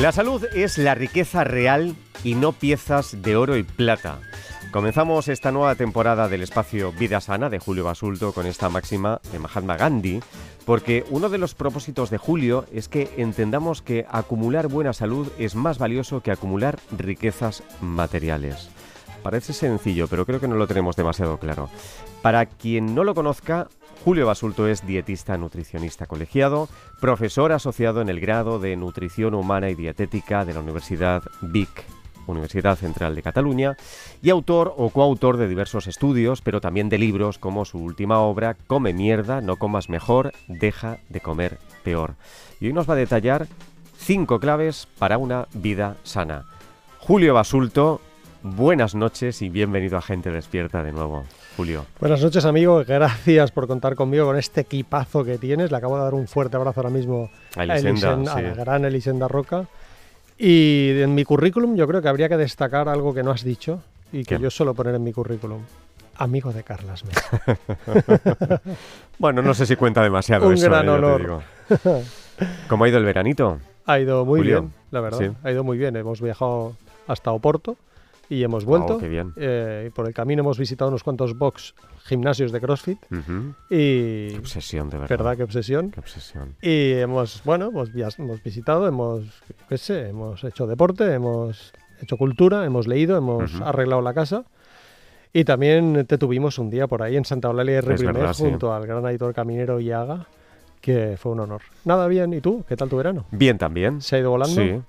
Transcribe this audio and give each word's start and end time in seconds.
La 0.00 0.12
salud 0.12 0.44
es 0.54 0.78
la 0.78 0.94
riqueza 0.94 1.42
real 1.42 1.96
y 2.22 2.36
no 2.36 2.52
piezas 2.52 3.20
de 3.20 3.34
oro 3.34 3.56
y 3.56 3.64
plata. 3.64 4.20
Comenzamos 4.70 5.26
esta 5.26 5.50
nueva 5.50 5.74
temporada 5.74 6.28
del 6.28 6.44
espacio 6.44 6.92
Vida 6.92 7.20
Sana 7.20 7.50
de 7.50 7.58
Julio 7.58 7.82
Basulto 7.82 8.32
con 8.32 8.46
esta 8.46 8.68
máxima 8.68 9.20
de 9.32 9.40
Mahatma 9.40 9.76
Gandhi, 9.76 10.20
porque 10.64 11.04
uno 11.10 11.28
de 11.28 11.38
los 11.38 11.56
propósitos 11.56 12.10
de 12.10 12.18
Julio 12.18 12.64
es 12.72 12.88
que 12.88 13.10
entendamos 13.16 13.82
que 13.82 14.06
acumular 14.08 14.68
buena 14.68 14.92
salud 14.92 15.32
es 15.36 15.56
más 15.56 15.78
valioso 15.78 16.20
que 16.20 16.30
acumular 16.30 16.78
riquezas 16.96 17.64
materiales. 17.80 18.70
Parece 19.24 19.52
sencillo, 19.52 20.06
pero 20.06 20.24
creo 20.26 20.38
que 20.38 20.46
no 20.46 20.54
lo 20.54 20.68
tenemos 20.68 20.94
demasiado 20.94 21.38
claro. 21.38 21.70
Para 22.22 22.46
quien 22.46 22.94
no 22.94 23.02
lo 23.02 23.16
conozca, 23.16 23.66
Julio 24.04 24.26
Basulto 24.26 24.68
es 24.68 24.86
dietista 24.86 25.36
nutricionista 25.36 26.06
colegiado, 26.06 26.68
profesor 27.00 27.52
asociado 27.52 28.00
en 28.00 28.08
el 28.08 28.20
grado 28.20 28.58
de 28.58 28.76
Nutrición 28.76 29.34
Humana 29.34 29.70
y 29.70 29.74
Dietética 29.74 30.44
de 30.44 30.54
la 30.54 30.60
Universidad 30.60 31.22
Vic, 31.42 31.84
Universidad 32.26 32.76
Central 32.76 33.14
de 33.14 33.22
Cataluña, 33.22 33.76
y 34.22 34.30
autor 34.30 34.72
o 34.76 34.90
coautor 34.90 35.36
de 35.36 35.48
diversos 35.48 35.88
estudios, 35.88 36.42
pero 36.42 36.60
también 36.60 36.88
de 36.88 36.98
libros 36.98 37.38
como 37.38 37.64
su 37.64 37.78
última 37.78 38.20
obra, 38.20 38.56
Come 38.66 38.92
mierda, 38.92 39.40
no 39.40 39.56
comas 39.56 39.88
mejor, 39.88 40.32
deja 40.46 40.98
de 41.08 41.20
comer 41.20 41.58
peor. 41.82 42.14
Y 42.60 42.66
hoy 42.66 42.72
nos 42.72 42.88
va 42.88 42.94
a 42.94 42.98
detallar 42.98 43.46
cinco 43.96 44.38
claves 44.38 44.86
para 44.98 45.18
una 45.18 45.48
vida 45.52 45.96
sana. 46.04 46.44
Julio 46.98 47.34
Basulto, 47.34 48.00
buenas 48.42 48.94
noches 48.94 49.42
y 49.42 49.48
bienvenido 49.48 49.98
a 49.98 50.02
Gente 50.02 50.30
Despierta 50.30 50.82
de 50.82 50.92
nuevo. 50.92 51.24
Julio. 51.58 51.86
Buenas 51.98 52.22
noches, 52.22 52.44
amigo. 52.44 52.84
Gracias 52.86 53.50
por 53.50 53.66
contar 53.66 53.96
conmigo 53.96 54.26
con 54.26 54.36
este 54.36 54.60
equipazo 54.60 55.24
que 55.24 55.38
tienes. 55.38 55.72
Le 55.72 55.76
acabo 55.76 55.96
de 55.96 56.04
dar 56.04 56.14
un 56.14 56.28
fuerte 56.28 56.56
abrazo 56.56 56.78
ahora 56.78 56.90
mismo 56.90 57.30
a, 57.56 57.64
Elisenda, 57.64 58.32
a 58.32 58.40
la 58.40 58.54
gran 58.54 58.84
Elisenda 58.84 59.26
Roca. 59.26 59.66
Y 60.38 61.00
en 61.00 61.16
mi 61.16 61.24
currículum 61.24 61.74
yo 61.74 61.88
creo 61.88 62.00
que 62.00 62.06
habría 62.06 62.28
que 62.28 62.36
destacar 62.36 62.88
algo 62.88 63.12
que 63.12 63.24
no 63.24 63.32
has 63.32 63.42
dicho 63.42 63.82
y 64.12 64.22
que 64.22 64.38
yo 64.38 64.50
suelo 64.50 64.72
poner 64.72 64.94
en 64.94 65.02
mi 65.02 65.12
currículum. 65.12 65.60
Amigo 66.18 66.52
de 66.52 66.62
Carlas 66.62 67.04
Mesa. 67.04 68.60
bueno, 69.18 69.42
no 69.42 69.52
sé 69.52 69.66
si 69.66 69.74
cuenta 69.74 70.00
demasiado 70.00 70.46
un 70.46 70.54
eso. 70.54 70.66
gran 70.66 70.86
eh, 70.86 70.90
honor. 70.90 71.42
¿Cómo 72.68 72.84
ha 72.84 72.88
ido 72.88 72.98
el 72.98 73.04
veranito? 73.04 73.58
Ha 73.84 73.98
ido 73.98 74.24
muy 74.24 74.38
Julio. 74.38 74.60
bien, 74.60 74.74
la 74.92 75.00
verdad. 75.00 75.18
Sí. 75.18 75.30
Ha 75.42 75.50
ido 75.50 75.64
muy 75.64 75.76
bien. 75.76 75.96
Hemos 75.96 76.20
viajado 76.20 76.76
hasta 77.08 77.32
Oporto 77.32 77.76
y 78.28 78.42
hemos 78.42 78.64
vuelto. 78.64 78.96
Oh, 78.96 78.98
qué 78.98 79.08
bien. 79.08 79.32
Eh, 79.36 79.90
por 79.94 80.06
el 80.06 80.14
camino 80.14 80.42
hemos 80.42 80.58
visitado 80.58 80.88
unos 80.90 81.02
cuantos 81.02 81.36
box 81.36 81.74
gimnasios 82.04 82.52
de 82.52 82.60
CrossFit 82.60 82.98
Ujú. 83.10 83.54
y 83.70 84.28
Qué 84.30 84.36
obsesión, 84.38 84.88
de 84.90 84.98
verdad. 84.98 85.16
verdad 85.18 85.36
qué 85.36 85.42
obsesión. 85.44 85.90
Qué 85.90 86.00
obsesión. 86.00 86.54
Y 86.62 86.92
hemos, 86.92 87.42
bueno, 87.44 87.66
hemos, 87.68 87.90
hemos 88.18 88.42
visitado, 88.42 88.86
hemos, 88.86 89.24
qué 89.68 89.78
sé, 89.78 90.08
hemos 90.08 90.42
hecho 90.44 90.66
deporte, 90.66 91.12
hemos 91.12 91.72
hecho 92.00 92.16
cultura, 92.16 92.64
hemos 92.64 92.86
leído, 92.86 93.16
hemos 93.16 93.54
Ujú. 93.54 93.64
arreglado 93.64 94.02
la 94.02 94.14
casa. 94.14 94.44
Y 95.32 95.44
también 95.44 96.06
te 96.06 96.16
tuvimos 96.16 96.58
un 96.58 96.70
día 96.70 96.86
por 96.86 97.02
ahí 97.02 97.16
en 97.16 97.24
Santa 97.26 97.48
Eulalia 97.48 97.76
de 97.76 97.80
Riprimer 97.82 98.14
verdad, 98.14 98.32
sí. 98.32 98.44
junto 98.44 98.72
al 98.72 98.86
gran 98.86 99.04
editor 99.06 99.34
caminero 99.34 99.78
Iaga, 99.78 100.26
que 100.80 101.16
fue 101.18 101.32
un 101.32 101.40
honor. 101.40 101.60
Nada 101.84 102.06
bien, 102.08 102.32
¿y 102.32 102.40
tú? 102.40 102.64
¿Qué 102.66 102.76
tal 102.76 102.88
tu 102.88 102.96
verano? 102.96 103.26
Bien 103.30 103.58
también. 103.58 104.00
¿Se 104.00 104.16
ha 104.16 104.18
ido 104.20 104.30
volando? 104.30 104.54
Sí. 104.60 104.80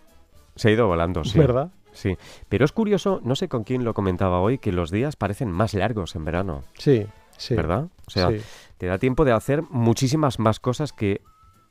Se 0.55 0.69
ha 0.69 0.71
ido 0.71 0.87
volando, 0.87 1.23
sí. 1.25 1.37
¿Verdad? 1.37 1.69
Sí. 1.91 2.17
Pero 2.49 2.65
es 2.65 2.71
curioso, 2.71 3.19
no 3.23 3.35
sé 3.35 3.47
con 3.47 3.63
quién 3.63 3.83
lo 3.83 3.93
comentaba 3.93 4.39
hoy, 4.39 4.57
que 4.57 4.71
los 4.71 4.91
días 4.91 5.15
parecen 5.15 5.51
más 5.51 5.73
largos 5.73 6.15
en 6.15 6.25
verano, 6.25 6.63
Sí, 6.77 7.05
sí. 7.37 7.55
¿verdad? 7.55 7.87
O 8.07 8.11
sea, 8.11 8.29
sí. 8.29 8.37
te 8.77 8.87
da 8.87 8.97
tiempo 8.97 9.25
de 9.25 9.31
hacer 9.31 9.63
muchísimas 9.69 10.39
más 10.39 10.59
cosas 10.59 10.93
que 10.93 11.21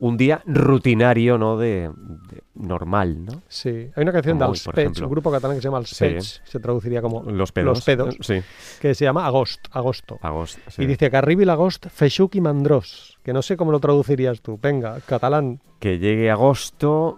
un 0.01 0.17
día 0.17 0.43
rutinario, 0.47 1.39
¿no? 1.39 1.57
De, 1.57 1.91
de- 2.31 2.43
normal, 2.55 3.25
¿no? 3.25 3.43
sí. 3.49 3.91
Hay 3.97 4.03
una 4.05 4.13
canción 4.13 4.39
Como 4.39 4.45
de 4.45 4.51
hoy, 4.51 4.55
Els 4.55 4.65
por 4.65 4.75
Pets, 4.77 4.85
ejemplo. 4.85 5.07
un 5.07 5.11
grupo 5.11 5.31
catalán 5.33 5.57
que 5.57 5.61
se 5.63 5.67
llama 5.67 5.79
Els 5.79 5.89
Sí. 5.91 6.41
Se 6.45 6.61
traduciría 6.61 7.03
como 7.03 7.25
Los 7.25 7.51
pedos. 7.51 7.79
Los 7.79 7.85
pedos. 7.85 8.17
Sí. 8.21 8.41
que 8.81 8.95
se 8.95 9.05
llama 9.05 9.27
Agost, 9.27 9.67
agosto. 9.73 10.17
Agosto. 10.23 10.61
sí. 10.71 10.83
Y 10.83 10.87
dice 10.87 11.11
que 11.11 11.17
arribi 11.17 11.45
l'agost 11.45 11.89
feixuc 11.89 12.37
i 12.37 12.41
mandrós, 12.41 13.19
que 13.25 13.33
no 13.33 13.43
sé 13.43 13.57
cómo 13.57 13.73
lo 13.73 13.81
traducirías 13.81 14.41
tú. 14.41 14.57
Venga, 14.63 15.01
catalán, 15.01 15.61
Que 15.81 15.99
llegue 15.99 16.31
agosto. 16.31 17.17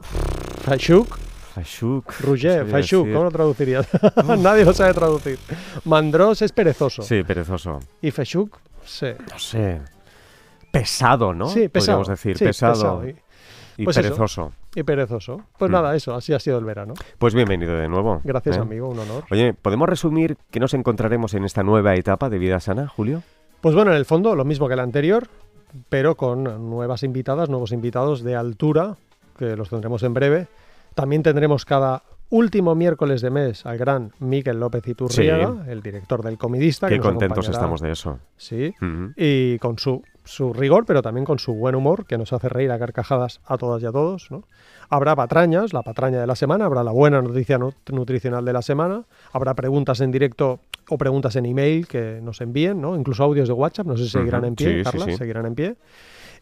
feixuc, 0.65 1.07
Fashuk. 1.65 2.13
Feixuc, 2.13 2.67
decir. 3.05 3.13
¿cómo 3.13 3.25
lo 3.25 3.31
traducirías? 3.31 3.89
Nadie 4.39 4.65
lo 4.65 4.73
sabe 4.73 4.95
traducir. 4.95 5.39
Mandrós 5.85 6.43
es 6.43 6.53
perezoso. 6.53 7.03
Sí, 7.03 7.23
perezoso. 7.23 7.81
Y 8.03 8.11
feixuc, 8.11 8.57
sí. 8.85 9.07
No 9.31 9.39
sé. 9.39 9.81
Pesado, 10.71 11.35
¿no? 11.35 11.49
Sí, 11.49 11.69
pesado. 11.69 11.99
Podríamos 11.99 12.09
decir, 12.09 12.39
Sí, 12.39 12.45
pesado, 12.45 13.03
Y, 13.07 13.83
y 13.83 13.85
Pues 13.85 13.97
eso. 13.97 14.03
perezoso. 14.09 14.53
y 14.75 14.83
perezoso. 14.83 15.43
Pues 15.59 15.71
Mm. 15.71 15.75
nada, 15.75 15.97
eso, 15.97 16.15
así 16.15 16.33
ha 16.33 16.39
sido 16.39 16.59
el 16.59 16.65
verano. 16.65 16.95
Pues 17.19 17.35
bienvenido 17.35 17.75
de 17.75 17.89
nuevo. 17.89 18.21
Gracias, 18.25 18.57
¿eh? 18.57 18.61
amigo, 18.61 18.89
un 18.89 18.99
honor. 19.01 19.25
Oye, 19.31 19.53
¿podemos 19.55 19.89
resumir 19.89 20.37
qué 20.51 20.61
nos 20.61 20.75
encontraremos 20.75 21.35
en 21.35 21.45
esta 21.45 21.63
nueva 21.63 21.95
etapa 21.95 22.29
de 22.31 22.39
vida 22.39 22.61
sana, 22.61 22.87
Julio? 22.89 23.23
Pues 23.61 23.75
bueno, 23.75 23.91
en 23.91 23.97
el 23.97 24.05
fondo, 24.05 24.35
lo 24.37 24.45
mismo 24.45 24.69
que 24.69 24.75
el 24.75 24.81
anterior, 24.81 25.27
pero 25.89 26.15
con 26.17 26.45
nuevas 26.71 27.03
invitadas, 27.03 27.49
nuevos 27.49 27.73
invitados 27.73 28.23
de 28.23 28.37
altura, 28.37 28.97
que 29.39 29.57
los 29.57 29.71
tendremos 29.71 30.03
en 30.03 30.15
breve. 30.15 30.47
También 30.95 31.23
tendremos 31.23 31.65
cada 31.65 32.03
último 32.31 32.75
miércoles 32.77 33.23
de 33.23 33.31
mes 33.31 33.67
al 33.67 33.77
gran 33.79 34.13
Miguel 34.21 34.61
López 34.61 34.87
Iturriaga, 34.87 35.65
el 35.69 35.83
director 35.83 36.23
del 36.23 36.39
Comidista. 36.39 36.87
que 36.87 36.95
Qué 36.95 36.99
nos 36.99 37.07
contentos 37.09 37.49
estamos 37.49 37.81
de 37.81 37.91
eso. 37.93 38.19
Sí, 38.37 38.73
y 39.17 39.59
con 39.59 39.79
su, 39.79 40.03
su 40.25 40.53
rigor, 40.53 40.85
pero 40.87 41.03
también 41.03 41.25
con 41.25 41.39
su 41.41 41.55
buen 41.55 41.75
humor, 41.75 42.07
que 42.07 42.17
nos 42.19 42.33
hace 42.33 42.49
reír 42.49 42.71
a 42.71 42.79
carcajadas 42.79 43.41
a 43.47 43.59
todas 43.59 43.83
y 43.83 43.87
a 43.87 43.91
todos. 43.91 44.31
¿no? 44.31 44.45
Habrá 44.89 45.17
patrañas, 45.17 45.73
la 45.73 45.83
patraña 45.83 46.21
de 46.21 46.27
la 46.29 46.37
semana, 46.37 46.67
habrá 46.67 46.85
la 46.85 46.93
buena 46.93 47.21
noticia 47.21 47.59
nu- 47.59 47.73
nutricional 47.91 48.45
de 48.45 48.53
la 48.53 48.63
semana, 48.63 49.03
habrá 49.33 49.55
preguntas 49.55 50.01
en 50.01 50.13
directo 50.13 50.61
o 50.89 50.99
preguntas 50.99 51.35
en 51.37 51.47
email 51.47 51.89
que 51.89 52.21
nos 52.23 52.41
envíen, 52.41 52.81
¿no? 52.81 52.95
incluso 52.97 53.25
audios 53.25 53.49
de 53.49 53.55
WhatsApp, 53.55 53.87
no 53.87 53.97
sé 53.97 54.05
si 54.05 54.11
seguirán 54.11 54.45
en 54.45 54.55
pie, 54.55 54.79
sí, 54.79 54.83
Carla, 54.85 55.05
sí. 55.07 55.17
seguirán 55.17 55.47
en 55.47 55.55
pie. 55.57 55.77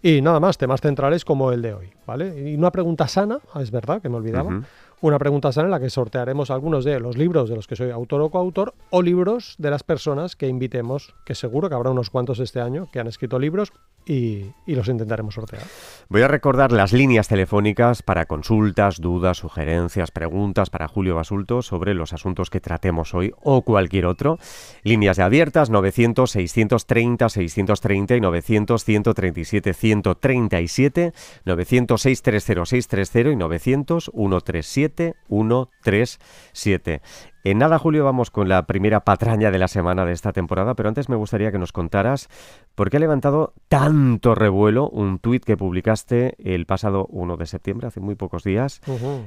Y 0.03 0.22
nada 0.22 0.38
más, 0.38 0.59
temas 0.59 0.81
centrales 0.81 1.25
como 1.25 1.50
el 1.50 1.60
de 1.60 1.75
hoy, 1.75 1.91
¿vale? 2.06 2.50
Y 2.50 2.54
una 2.54 2.70
pregunta 2.70 3.09
sana, 3.09 3.38
es 3.60 3.70
verdad, 3.70 4.00
que 4.00 4.09
me 4.09 4.16
olvidaba, 4.16 4.62
una 5.00 5.19
pregunta 5.19 5.50
sana 5.50 5.66
en 5.66 5.70
la 5.72 5.81
que 5.81 5.91
sortearemos 5.91 6.50
algunos 6.50 6.84
de 6.84 7.00
los 7.00 7.16
libros 7.16 7.48
de 7.48 7.56
los 7.56 7.66
que 7.66 7.75
soy 7.75 7.91
autor 7.91 8.20
o 8.20 8.31
coautor 8.31 8.75
o 8.91 9.03
libros 9.03 9.56
de 9.58 9.70
las 9.70 9.82
personas 9.82 10.37
que 10.37 10.47
invitemos, 10.47 11.14
que 11.25 11.34
seguro 11.34 11.69
que 11.69 11.75
habrá 11.75 11.91
unos 11.91 12.10
cuantos 12.10 12.38
este 12.38 12.60
año 12.60 12.88
que 12.92 13.00
han 13.00 13.08
escrito 13.08 13.38
libros 13.38 13.72
y, 14.08 14.52
y 14.66 14.74
los 14.74 14.88
intentaremos 14.88 15.34
sortear. 15.34 15.62
Voy 16.08 16.22
a 16.22 16.28
recordar 16.28 16.72
las 16.72 16.94
líneas 16.94 17.28
telefónicas 17.28 18.02
para 18.02 18.24
consultas, 18.24 19.00
dudas, 19.00 19.36
sugerencias, 19.36 20.10
preguntas 20.10 20.70
para 20.70 20.88
Julio 20.88 21.14
Basulto 21.14 21.60
sobre 21.60 21.92
los 21.92 22.14
asuntos 22.14 22.48
que 22.48 22.60
tratemos 22.60 23.14
hoy 23.14 23.34
o 23.42 23.60
cualquier 23.62 24.06
otro. 24.06 24.38
Líneas 24.82 25.19
de 25.19 25.24
abiertas 25.24 25.69
900 25.69 26.30
630 26.30 27.28
630 27.28 28.16
y 28.16 28.20
900 28.20 28.84
137 28.84 29.74
137, 29.74 31.12
900 31.44 32.00
630 32.00 32.66
630 32.66 33.30
y 33.30 33.36
900 33.36 34.10
137 34.14 35.14
137. 35.28 37.02
En 37.44 37.59
nada, 37.59 37.78
Julio, 37.78 38.04
vamos 38.04 38.31
con 38.31 38.49
la 38.49 38.66
primera 38.66 39.00
patraña 39.00 39.50
de 39.50 39.59
la 39.59 39.69
semana 39.69 40.04
de 40.04 40.12
esta 40.12 40.32
temporada, 40.32 40.75
pero 40.75 40.88
antes 40.88 41.09
me 41.09 41.16
gustaría 41.16 41.53
que 41.53 41.59
nos 41.59 41.72
contaras 41.72 42.28
por 42.75 42.91
qué 42.91 42.97
ha 42.97 43.00
levantado 43.00 43.54
tanto 43.69 44.34
revuelo 44.34 44.88
un 44.88 45.19
tuit 45.19 45.44
que 45.44 45.56
publicaste 45.56 46.34
el 46.38 46.66
pasado 46.66 47.06
1 47.10 47.37
de 47.37 47.47
septiembre, 47.47 47.87
hace 47.87 48.00
muy 48.00 48.16
pocos 48.16 48.43
días, 48.43 48.81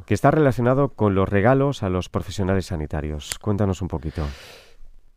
que 0.05 0.13
está 0.13 0.29
relacionado 0.29 0.89
con 0.89 1.15
los 1.15 1.29
regalos 1.29 1.83
a 1.83 1.89
los 1.89 2.09
profesionales 2.09 2.67
sanitarios. 2.67 3.39
Cuéntanos 3.39 3.81
un 3.81 3.87
poquito. 3.87 4.23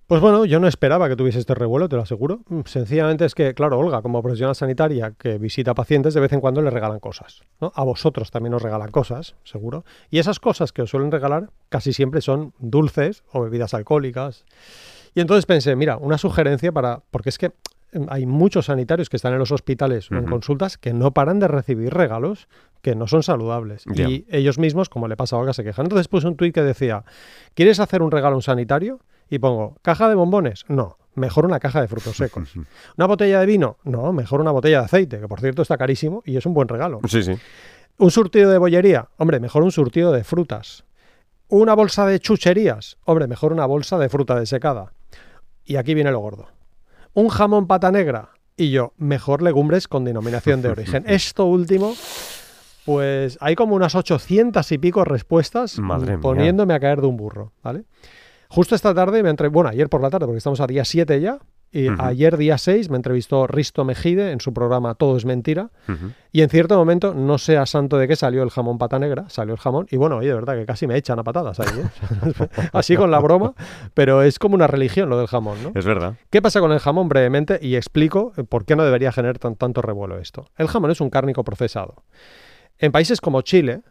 Pues 0.07 0.21
bueno, 0.21 0.45
yo 0.45 0.61
no 0.61 0.69
esperaba 0.69 1.09
que 1.09 1.17
tuviese 1.17 1.39
este 1.39 1.55
revuelo, 1.55 1.89
te 1.89 1.97
lo 1.97 2.03
aseguro. 2.03 2.41
Mm, 2.49 2.61
Sencillamente 2.67 3.25
es 3.25 3.35
que, 3.35 3.55
claro, 3.55 3.79
Olga, 3.79 4.03
como 4.03 4.23
profesional 4.23 4.55
sanitaria 4.55 5.15
que 5.17 5.39
visita 5.39 5.75
pacientes, 5.75 6.13
de 6.13 6.21
vez 6.21 6.33
en 6.35 6.41
cuando 6.41 6.61
le 6.61 6.69
regalan 6.69 7.01
cosas. 7.01 7.43
¿no? 7.59 7.73
A 7.75 7.85
vosotros 7.85 8.31
también 8.31 8.53
os 8.53 8.63
regalan 8.63 8.91
cosas, 8.91 9.35
seguro. 9.45 9.85
Y 10.11 10.19
esas 10.19 10.41
cosas 10.41 10.73
que 10.73 10.83
os 10.83 10.91
suelen 10.91 11.11
regalar 11.11 11.49
casi 11.71 11.95
siempre 11.95 12.21
son 12.21 12.53
dulces 12.59 13.25
o 13.33 13.41
bebidas 13.43 13.73
alcohólicas. 13.73 14.45
Y 15.15 15.21
entonces 15.21 15.47
pensé, 15.47 15.75
mira, 15.75 15.97
una 15.97 16.19
sugerencia 16.19 16.71
para... 16.71 17.01
Porque 17.11 17.31
es 17.31 17.39
que 17.39 17.53
em, 17.93 18.05
hay 18.11 18.27
muchos 18.27 18.67
sanitarios 18.67 19.09
que 19.09 19.17
están 19.17 19.33
en 19.33 19.39
los 19.39 19.53
hospitales 19.53 20.11
o 20.11 20.17
en 20.17 20.27
consultas 20.27 20.77
que 20.77 20.93
no 20.93 21.13
paran 21.13 21.39
de 21.39 21.49
recibir 21.49 21.95
regalos 21.95 22.49
que 22.83 22.95
no 22.95 23.07
son 23.07 23.23
saludables. 23.23 23.85
Y 23.95 24.27
ellos 24.29 24.59
mismos, 24.59 24.91
como 24.91 25.09
le 25.09 25.17
pasa 25.17 25.37
a 25.37 25.39
Olga, 25.39 25.55
se 25.55 25.65
quejan. 25.65 25.87
Entonces 25.87 26.09
puse 26.09 26.27
un 26.27 26.37
tuit 26.37 26.55
que 26.55 26.63
decía, 26.63 27.05
¿quieres 27.55 27.81
hacer 27.81 28.03
un 28.03 28.11
regalo 28.11 28.35
a 28.35 28.37
un 28.37 28.43
sanitario? 28.43 29.01
Y 29.31 29.39
pongo, 29.39 29.77
¿caja 29.83 30.09
de 30.09 30.15
bombones? 30.15 30.65
No, 30.69 30.99
mejor 31.15 31.47
una 31.47 31.61
caja 31.61 31.81
de 31.81 31.89
frutos 31.89 32.17
secos. 32.17 32.53
¿Una 32.97 33.07
botella 33.07 33.41
de 33.41 33.47
vino? 33.47 33.79
No, 33.85 34.13
mejor 34.13 34.41
una 34.41 34.51
botella 34.51 34.81
de 34.81 34.85
aceite, 34.87 35.21
que 35.21 35.29
por 35.29 35.41
cierto 35.41 35.63
está 35.63 35.77
carísimo 35.77 36.23
y 36.25 36.37
es 36.37 36.47
un 36.47 36.55
buen 36.55 36.69
regalo. 36.69 37.01
Sí, 37.09 37.23
sí. 37.23 37.33
¿Un 37.99 38.11
surtido 38.11 38.51
de 38.51 38.59
bollería? 38.59 39.09
Hombre, 39.19 39.41
mejor 39.41 39.63
un 39.63 39.71
surtido 39.73 40.13
de 40.13 40.25
frutas. 40.25 40.85
¿Una 41.49 41.75
bolsa 41.75 42.07
de 42.07 42.19
chucherías? 42.21 42.97
Hombre, 43.05 43.27
mejor 43.27 43.53
una 43.53 43.67
bolsa 43.67 43.99
de 43.99 44.09
fruta 44.09 44.39
desecada. 44.39 44.93
Y 45.65 45.77
aquí 45.77 45.95
viene 45.95 46.11
lo 46.11 46.19
gordo. 46.19 46.49
¿Un 47.13 47.29
jamón 47.29 47.67
pata 47.67 47.93
negra? 47.93 48.31
Y 48.57 48.71
yo, 48.71 48.93
mejor 48.99 49.43
legumbres 49.43 49.87
con 49.89 50.05
denominación 50.05 50.63
de 50.63 50.69
origen. 50.71 51.05
Esto 51.09 51.47
último 51.47 51.95
Pues 52.85 53.39
hay 53.41 53.55
como 53.55 53.75
unas 53.77 53.95
800 53.95 54.71
y 54.73 54.79
pico 54.79 55.05
respuestas 55.05 55.79
Madre 55.79 56.13
mía. 56.13 56.21
poniéndome 56.21 56.75
a 56.75 56.81
caer 56.81 57.01
de 57.01 57.07
un 57.07 57.17
burro, 57.17 57.53
¿vale? 57.63 57.85
Justo 58.55 58.75
esta 58.75 58.95
tarde 58.95 59.23
me 59.23 59.31
entre... 59.31 59.49
Bueno, 59.49 59.71
ayer 59.71 59.89
por 59.89 60.01
la 60.01 60.11
tarde, 60.11 60.27
porque 60.27 60.39
estamos 60.39 60.61
a 60.61 60.67
día 60.67 60.85
7 60.85 61.21
ya, 61.21 61.39
y 61.73 61.89
ayer 61.99 62.37
día 62.37 62.57
6 62.57 62.89
me 62.89 62.97
entrevistó 62.97 63.49
Risto 63.49 63.85
Mejide 63.85 64.31
en 64.31 64.39
su 64.41 64.55
programa 64.55 64.95
Todo 64.95 65.17
es 65.17 65.25
mentira, 65.25 65.71
y 66.31 66.43
en 66.43 66.49
cierto 66.49 66.77
momento, 66.77 67.15
no 67.15 67.37
sé 67.39 67.57
a 67.59 67.67
santo 67.67 67.99
de 67.99 68.07
qué 68.07 68.15
salió 68.15 68.45
el 68.45 68.51
jamón 68.51 68.79
pata 68.79 69.01
negra, 69.01 69.29
salió 69.29 69.55
el 69.55 69.59
jamón, 69.61 69.89
y 69.91 69.97
bueno, 69.97 70.19
oye, 70.19 70.29
de 70.29 70.35
verdad 70.35 70.55
que 70.55 70.67
casi 70.67 70.87
me 70.87 70.97
echan 70.97 71.19
a 71.19 71.25
patadas 71.25 71.59
ahí, 71.59 71.67
¿eh? 71.81 72.49
Así 72.73 72.95
con 72.97 73.11
la 73.11 73.19
broma, 73.19 73.55
pero 73.93 74.23
es 74.23 74.39
como 74.39 74.55
una 74.55 74.69
religión 74.69 75.09
lo 75.11 75.19
del 75.19 75.27
jamón, 75.27 75.59
¿no? 75.65 75.73
Es 75.75 75.85
verdad. 75.85 76.15
¿Qué 76.31 76.41
pasa 76.41 76.61
con 76.61 76.71
el 76.71 76.79
jamón 76.79 77.09
brevemente? 77.09 77.59
Y 77.61 77.75
explico 77.75 78.33
eh, 78.37 78.45
por 78.45 78.65
qué 78.67 78.77
no 78.77 78.85
debería 78.85 79.11
generar 79.11 79.39
tan- 79.41 79.57
tanto 79.57 79.83
revuelo 79.83 80.19
esto. 80.21 80.47
El 80.57 80.69
jamón 80.69 80.93
es 80.93 81.01
un 81.01 81.11
cárnico 81.11 81.43
procesado. 81.43 82.05
En 82.79 82.93
países 82.93 83.21
como 83.21 83.43
Chile, 83.43 83.83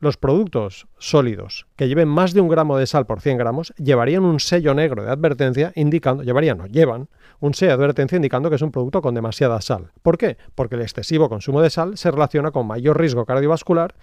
los 0.00 0.16
productos 0.16 0.88
sólidos 0.98 1.66
que 1.76 1.88
lleven 1.88 2.08
más 2.08 2.32
de 2.32 2.40
un 2.40 2.48
gramo 2.48 2.76
de 2.76 2.86
sal 2.86 3.06
por 3.06 3.20
100 3.20 3.38
gramos 3.38 3.72
llevarían 3.76 4.24
un 4.24 4.40
sello 4.40 4.74
negro 4.74 5.04
de 5.04 5.10
advertencia 5.10 5.72
indicando, 5.76 6.22
llevarían, 6.22 6.58
no, 6.58 6.66
llevan 6.66 7.08
un 7.40 7.52
de 7.52 7.70
advertencia 7.70 8.16
indicando 8.16 8.50
que 8.50 8.56
es 8.56 8.62
un 8.62 8.70
producto 8.70 9.00
con 9.00 9.14
demasiada 9.14 9.60
sal. 9.60 9.92
¿Por 10.02 10.18
qué? 10.18 10.36
Porque 10.54 10.74
el 10.74 10.82
excesivo 10.82 11.28
consumo 11.28 11.62
de 11.62 11.70
sal 11.70 11.96
se 11.96 12.10
relaciona 12.10 12.50
con 12.50 12.66
mayor 12.66 12.98
riesgo 12.98 13.24
cardiovascular 13.24 13.94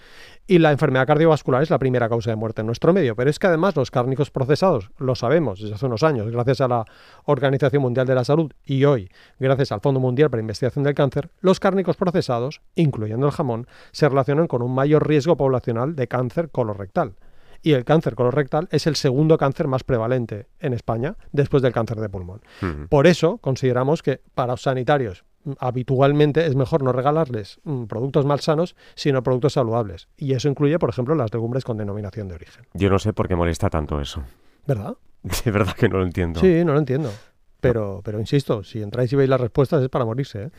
y 0.48 0.58
la 0.58 0.72
enfermedad 0.72 1.06
cardiovascular 1.06 1.62
es 1.62 1.70
la 1.70 1.78
primera 1.78 2.10
causa 2.10 2.32
de 2.32 2.36
muerte 2.36 2.62
en 2.62 2.68
nuestro 2.68 2.94
medio. 2.94 3.16
Pero 3.16 3.30
es 3.30 3.38
que 3.38 3.48
además 3.48 3.76
los 3.76 3.92
cárnicos 3.92 4.32
procesados, 4.32 4.90
lo 4.98 5.16
sabemos 5.16 5.62
desde 5.62 5.76
hace 5.76 5.86
unos 5.86 6.04
años, 6.04 6.32
gracias 6.32 6.62
a 6.62 6.68
la 6.68 6.86
Organización 7.26 7.82
Mundial 7.82 8.08
de 8.08 8.16
la 8.16 8.24
Salud 8.24 8.52
y 8.66 8.86
hoy, 8.86 9.10
gracias 9.40 9.72
al 9.72 9.82
Fondo 9.82 10.00
Mundial 10.00 10.30
para 10.30 10.42
Investigación 10.42 10.84
del 10.84 10.96
Cáncer, 10.96 11.30
los 11.40 11.60
cárnicos 11.60 11.96
procesados, 11.96 12.62
incluyendo 12.76 13.28
el 13.28 13.32
jamón, 13.32 13.68
se 13.92 14.10
relacionan 14.10 14.48
con 14.48 14.62
un 14.62 14.74
mayor 14.74 15.08
riesgo 15.08 15.38
poblacional 15.38 15.96
de 15.96 16.08
cáncer 16.08 16.50
colorectal. 16.50 17.16
Y 17.62 17.74
el 17.74 17.86
cáncer 17.86 18.16
colorectal 18.16 18.68
es 18.72 18.88
el 18.88 18.96
segundo 18.96 19.38
cáncer 19.38 19.68
más 19.68 19.84
prevalente 19.84 20.48
en 20.60 20.74
España 20.74 21.16
después 21.32 21.64
del 21.64 21.74
cáncer 21.74 22.00
de 22.00 22.10
pulmón. 22.10 22.42
Por 22.90 23.08
eso 23.08 23.38
consideramos 23.38 24.02
que 24.04 24.22
para 24.34 24.54
los 24.54 24.62
sanitarios 24.62 25.24
mm, 25.44 25.54
habitualmente 25.60 26.46
es 26.46 26.56
mejor 26.56 26.84
no 26.84 26.92
regalarles 26.92 27.60
mm, 27.64 27.86
productos 27.86 28.26
malsanos, 28.26 28.76
sino 28.96 29.24
productos 29.24 29.54
saludables. 29.54 30.08
Y 30.18 30.34
eso 30.34 30.50
incluye, 30.50 30.80
por 30.80 30.90
ejemplo, 30.90 31.16
las 31.16 31.34
legumbres 31.34 31.64
con 31.64 31.78
denominación 31.78 32.28
de 32.28 32.36
origen. 32.36 32.66
Yo 32.74 32.90
no 32.90 33.00
sé 33.00 33.14
por 33.14 33.28
qué 33.28 33.36
molesta 33.36 33.70
tanto 33.70 34.00
eso. 34.02 34.24
¿Verdad? 34.66 34.96
De 35.46 35.52
verdad 35.52 35.74
que 35.74 35.90
no 35.90 35.98
lo 35.98 36.04
entiendo. 36.04 36.40
Sí, 36.40 36.64
no 36.64 36.74
lo 36.74 36.80
entiendo. 36.80 37.12
Pero, 37.60 38.02
pero 38.04 38.20
insisto, 38.20 38.64
si 38.64 38.82
entráis 38.82 39.12
y 39.14 39.16
veis 39.16 39.30
las 39.30 39.42
respuestas 39.42 39.82
es 39.82 39.90
para 39.90 40.06
morirse. 40.06 40.44
¿eh? 40.44 40.50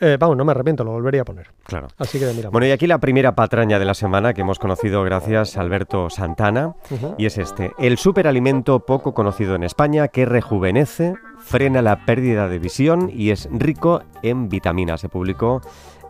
Eh, 0.00 0.16
vamos, 0.18 0.36
no 0.36 0.44
me 0.44 0.52
arrepiento, 0.52 0.82
lo 0.82 0.92
volvería 0.92 1.22
a 1.22 1.24
poner. 1.24 1.48
Claro. 1.64 1.88
Así 1.98 2.18
que 2.18 2.32
mira. 2.32 2.48
Bueno, 2.48 2.66
y 2.66 2.70
aquí 2.70 2.86
la 2.86 2.98
primera 2.98 3.34
patraña 3.34 3.78
de 3.78 3.84
la 3.84 3.94
semana 3.94 4.32
que 4.32 4.40
hemos 4.40 4.58
conocido 4.58 5.02
gracias 5.02 5.56
a 5.56 5.60
Alberto 5.60 6.08
Santana. 6.08 6.74
Y 7.18 7.26
es 7.26 7.36
este, 7.36 7.72
el 7.78 7.98
superalimento 7.98 8.80
poco 8.80 9.12
conocido 9.12 9.54
en 9.54 9.62
España 9.62 10.08
que 10.08 10.24
rejuvenece, 10.24 11.14
frena 11.38 11.82
la 11.82 12.06
pérdida 12.06 12.48
de 12.48 12.58
visión 12.58 13.10
y 13.12 13.30
es 13.30 13.48
rico 13.52 14.02
en 14.22 14.48
vitaminas. 14.48 15.02
Se 15.02 15.08
publicó 15.08 15.60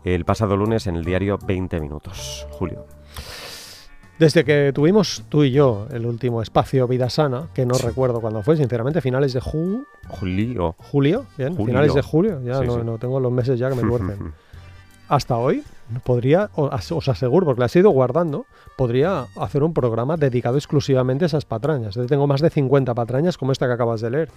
el 0.05 0.25
pasado 0.25 0.57
lunes 0.57 0.87
en 0.87 0.97
el 0.97 1.05
diario 1.05 1.39
20 1.45 1.81
Minutos. 1.81 2.47
Julio. 2.51 2.87
Desde 4.19 4.45
que 4.45 4.73
tuvimos 4.75 5.23
tú 5.29 5.45
y 5.45 5.53
yo 5.53 5.87
el 5.93 6.05
último 6.05 6.43
espacio 6.43 6.89
Vida 6.89 7.09
Sana, 7.09 7.49
que 7.55 7.65
no 7.65 7.75
Sí. 7.75 7.87
recuerdo 7.87 8.21
cuándo 8.21 8.43
fue, 8.43 8.57
sinceramente, 8.57 9.01
finales 9.01 9.33
de 9.33 9.41
ju- 9.41 9.85
Julio. 10.09 10.75
julio, 10.91 11.27
bien, 11.37 11.51
Julio. 11.55 11.67
finales 11.67 11.95
de 11.95 12.03
julio, 12.03 12.41
ya 12.45 12.59
Sí, 12.59 12.67
no, 12.67 12.75
sí. 12.75 12.81
no 12.85 12.99
tengo 12.99 13.21
los 13.21 13.31
meses 13.31 13.59
ya 13.61 13.69
que 13.69 13.77
me 13.77 13.83
tuercen. 13.89 14.33
hasta 15.09 15.37
hoy 15.37 15.63
podría, 16.05 16.51
os 16.57 17.09
aseguro, 17.09 17.47
porque 17.47 17.61
las 17.61 17.75
he 17.77 17.79
ido 17.79 17.91
guardando, 17.91 18.45
podría 18.77 19.27
hacer 19.37 19.63
un 19.63 19.73
programa 19.73 20.17
dedicado 20.17 20.57
exclusivamente 20.59 21.25
a 21.25 21.27
esas 21.27 21.45
patrañas. 21.45 21.95
Yo 21.95 22.05
tengo 22.07 22.27
más 22.27 22.41
de 22.43 22.51
50 22.51 22.95
patrañas 22.95 23.39
como 23.39 23.53
esta 23.53 23.67
que 23.69 23.73
acabas 23.73 24.01
de 24.01 24.11
leer. 24.11 24.29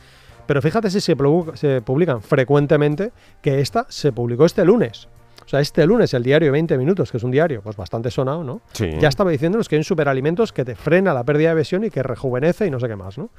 Pero 0.45 0.62
fíjate 0.62 0.89
si 0.89 1.01
se, 1.01 1.16
se 1.56 1.81
publican 1.81 2.22
frecuentemente 2.22 3.12
que 3.42 3.60
esta 3.62 3.86
se 3.89 4.12
publicó 4.13 4.45
este 4.45 4.63
lunes. 4.63 5.07
O 5.45 5.47
sea, 5.51 5.59
este 5.59 5.85
lunes 5.85 6.13
el 6.13 6.23
diario 6.23 6.51
20 6.51 6.77
Minutos, 6.77 7.11
que 7.11 7.17
es 7.17 7.23
un 7.23 7.31
diario 7.31 7.61
pues 7.61 7.75
bastante 7.75 8.11
sonado, 8.11 8.43
¿no? 8.43 8.61
Sí. 8.73 8.89
Ya 8.99 9.09
estaba 9.09 9.31
diciéndonos 9.31 9.67
que 9.67 9.75
hay 9.75 9.79
un 9.79 9.83
superalimentos 9.83 10.53
que 10.53 10.63
te 10.63 10.75
frena 10.75 11.13
la 11.13 11.23
pérdida 11.23 11.49
de 11.49 11.55
visión 11.55 11.83
y 11.83 11.89
que 11.89 12.03
rejuvenece 12.03 12.67
y 12.67 12.71
no 12.71 12.79
sé 12.79 12.88
qué 12.88 12.95
más, 12.95 13.17
¿no? 13.17 13.29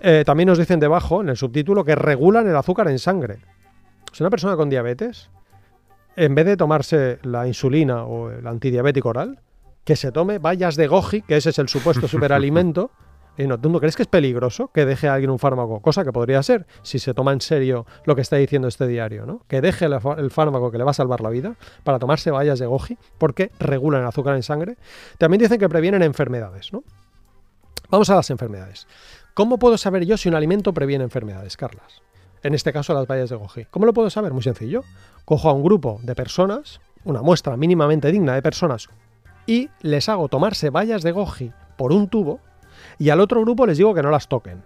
Eh, 0.00 0.22
también 0.24 0.46
nos 0.46 0.58
dicen 0.58 0.80
debajo, 0.80 1.20
en 1.20 1.28
el 1.28 1.36
subtítulo, 1.36 1.84
que 1.84 1.94
regulan 1.94 2.48
el 2.48 2.56
azúcar 2.56 2.88
en 2.88 2.98
sangre. 2.98 3.38
O 4.10 4.14
sea, 4.14 4.24
una 4.24 4.30
persona 4.30 4.56
con 4.56 4.70
diabetes, 4.70 5.30
en 6.16 6.34
vez 6.34 6.46
de 6.46 6.56
tomarse 6.56 7.18
la 7.22 7.46
insulina 7.46 8.04
o 8.04 8.30
el 8.30 8.46
antidiabético 8.46 9.10
oral, 9.10 9.40
que 9.84 9.96
se 9.96 10.12
tome 10.12 10.38
bayas 10.38 10.76
de 10.76 10.86
goji, 10.86 11.22
que 11.22 11.36
ese 11.36 11.50
es 11.50 11.58
el 11.58 11.68
supuesto 11.68 12.08
superalimento. 12.08 12.90
No, 13.46 13.58
¿Tú 13.58 13.70
no 13.70 13.80
crees 13.80 13.96
que 13.96 14.02
es 14.02 14.08
peligroso 14.08 14.68
que 14.72 14.84
deje 14.84 15.08
a 15.08 15.14
alguien 15.14 15.30
un 15.30 15.38
fármaco? 15.38 15.80
Cosa 15.80 16.04
que 16.04 16.12
podría 16.12 16.42
ser 16.42 16.66
si 16.82 16.98
se 16.98 17.14
toma 17.14 17.32
en 17.32 17.40
serio 17.40 17.86
lo 18.04 18.14
que 18.14 18.20
está 18.20 18.36
diciendo 18.36 18.68
este 18.68 18.86
diario, 18.86 19.24
¿no? 19.24 19.42
Que 19.48 19.60
deje 19.60 19.86
el, 19.86 20.30
fármaco 20.30 20.70
que 20.70 20.78
le 20.78 20.84
va 20.84 20.90
a 20.90 20.94
salvar 20.94 21.20
la 21.20 21.30
vida 21.30 21.54
para 21.84 21.98
tomarse 21.98 22.30
bayas 22.30 22.58
de 22.58 22.66
goji 22.66 22.98
porque 23.18 23.50
regulan 23.58 24.02
el 24.02 24.08
azúcar 24.08 24.36
en 24.36 24.42
sangre. 24.42 24.76
También 25.18 25.40
dicen 25.40 25.58
que 25.58 25.68
previenen 25.68 26.02
enfermedades, 26.02 26.72
¿no? 26.72 26.82
Vamos 27.88 28.10
a 28.10 28.14
las 28.14 28.30
enfermedades. 28.30 28.86
¿Cómo 29.34 29.58
puedo 29.58 29.78
saber 29.78 30.04
yo 30.04 30.16
si 30.16 30.28
un 30.28 30.34
alimento 30.34 30.74
previene 30.74 31.04
enfermedades, 31.04 31.56
Carlas? 31.56 32.02
En 32.42 32.54
este 32.54 32.72
caso, 32.72 32.94
las 32.94 33.06
bayas 33.06 33.30
de 33.30 33.36
goji. 33.36 33.64
¿Cómo 33.70 33.86
lo 33.86 33.92
puedo 33.92 34.10
saber? 34.10 34.32
Muy 34.32 34.42
sencillo. 34.42 34.82
Cojo 35.24 35.50
a 35.50 35.52
un 35.52 35.62
grupo 35.62 36.00
de 36.02 36.14
personas, 36.14 36.80
una 37.04 37.22
muestra 37.22 37.56
mínimamente 37.56 38.10
digna 38.10 38.34
de 38.34 38.42
personas, 38.42 38.88
y 39.46 39.68
les 39.82 40.08
hago 40.08 40.28
tomarse 40.28 40.70
bayas 40.70 41.02
de 41.02 41.12
goji 41.12 41.52
por 41.76 41.92
un 41.92 42.08
tubo, 42.08 42.40
y 42.98 43.10
al 43.10 43.20
otro 43.20 43.40
grupo 43.40 43.66
les 43.66 43.78
digo 43.78 43.94
que 43.94 44.02
no 44.02 44.10
las 44.10 44.28
toquen. 44.28 44.62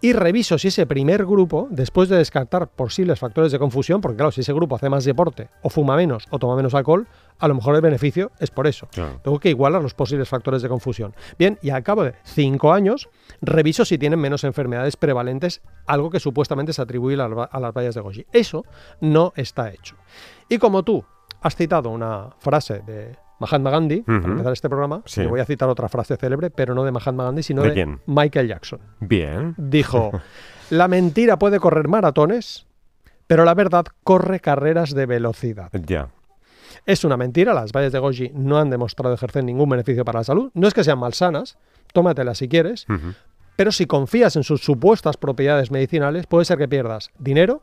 Y 0.00 0.12
reviso 0.12 0.58
si 0.58 0.68
ese 0.68 0.84
primer 0.86 1.24
grupo, 1.24 1.66
después 1.70 2.10
de 2.10 2.18
descartar 2.18 2.68
posibles 2.68 3.18
factores 3.18 3.52
de 3.52 3.58
confusión, 3.58 4.02
porque 4.02 4.16
claro, 4.16 4.32
si 4.32 4.42
ese 4.42 4.52
grupo 4.52 4.76
hace 4.76 4.90
más 4.90 5.06
deporte, 5.06 5.48
o 5.62 5.70
fuma 5.70 5.96
menos, 5.96 6.26
o 6.28 6.38
toma 6.38 6.56
menos 6.56 6.74
alcohol, 6.74 7.06
a 7.38 7.48
lo 7.48 7.54
mejor 7.54 7.74
el 7.74 7.80
beneficio 7.80 8.30
es 8.38 8.50
por 8.50 8.66
eso. 8.66 8.86
Claro. 8.92 9.20
Tengo 9.22 9.38
que 9.40 9.48
igualar 9.48 9.80
los 9.80 9.94
posibles 9.94 10.28
factores 10.28 10.60
de 10.60 10.68
confusión. 10.68 11.14
Bien, 11.38 11.58
y 11.62 11.70
al 11.70 11.82
cabo 11.82 12.04
de 12.04 12.14
cinco 12.22 12.74
años, 12.74 13.08
reviso 13.40 13.86
si 13.86 13.96
tienen 13.96 14.20
menos 14.20 14.44
enfermedades 14.44 14.96
prevalentes, 14.98 15.62
algo 15.86 16.10
que 16.10 16.20
supuestamente 16.20 16.74
se 16.74 16.82
atribuye 16.82 17.16
a 17.18 17.58
las 17.58 17.72
vallas 17.72 17.94
de 17.94 18.00
Goji. 18.02 18.26
Eso 18.30 18.66
no 19.00 19.32
está 19.36 19.70
hecho. 19.70 19.96
Y 20.50 20.58
como 20.58 20.82
tú 20.82 21.02
has 21.40 21.56
citado 21.56 21.88
una 21.88 22.28
frase 22.40 22.80
de 22.80 23.16
Mahatma 23.44 23.70
Gandhi, 23.70 24.02
para 24.02 24.18
empezar 24.24 24.52
este 24.52 24.68
programa, 24.68 25.02
Sí. 25.06 25.24
voy 25.26 25.40
a 25.40 25.44
citar 25.44 25.68
otra 25.68 25.88
frase 25.88 26.16
célebre, 26.16 26.50
pero 26.50 26.74
no 26.74 26.84
de 26.84 26.92
Mahatma 26.92 27.24
Gandhi, 27.24 27.42
sino 27.42 27.62
¿De 27.62 27.68
de, 27.68 27.74
quién? 27.74 28.00
Michael 28.06 28.48
Jackson. 28.48 28.80
Bien. 29.00 29.54
Dijo, 29.56 30.10
la 30.70 30.88
mentira 30.88 31.38
puede 31.38 31.60
correr 31.60 31.88
maratones, 31.88 32.66
pero 33.26 33.44
la 33.44 33.54
verdad 33.54 33.86
corre 34.02 34.40
carreras 34.40 34.94
de 34.94 35.06
velocidad. 35.06 35.70
Ya. 35.86 36.08
Es 36.86 37.04
una 37.04 37.16
mentira, 37.16 37.54
las 37.54 37.72
bayas 37.72 37.92
de 37.92 37.98
goji 37.98 38.30
no 38.34 38.58
han 38.58 38.68
demostrado 38.68 39.14
ejercer 39.14 39.44
ningún 39.44 39.68
beneficio 39.70 40.04
para 40.04 40.20
la 40.20 40.24
salud. 40.24 40.50
No 40.54 40.68
es 40.68 40.74
que 40.74 40.84
sean 40.84 40.98
malsanas, 40.98 41.56
tómatelas 41.92 42.36
si 42.38 42.48
quieres, 42.48 42.86
pero 43.56 43.72
si 43.72 43.86
confías 43.86 44.36
en 44.36 44.42
sus 44.42 44.60
supuestas 44.62 45.16
propiedades 45.16 45.70
medicinales, 45.70 46.26
puede 46.26 46.44
ser 46.44 46.58
que 46.58 46.68
pierdas 46.68 47.10
dinero, 47.18 47.62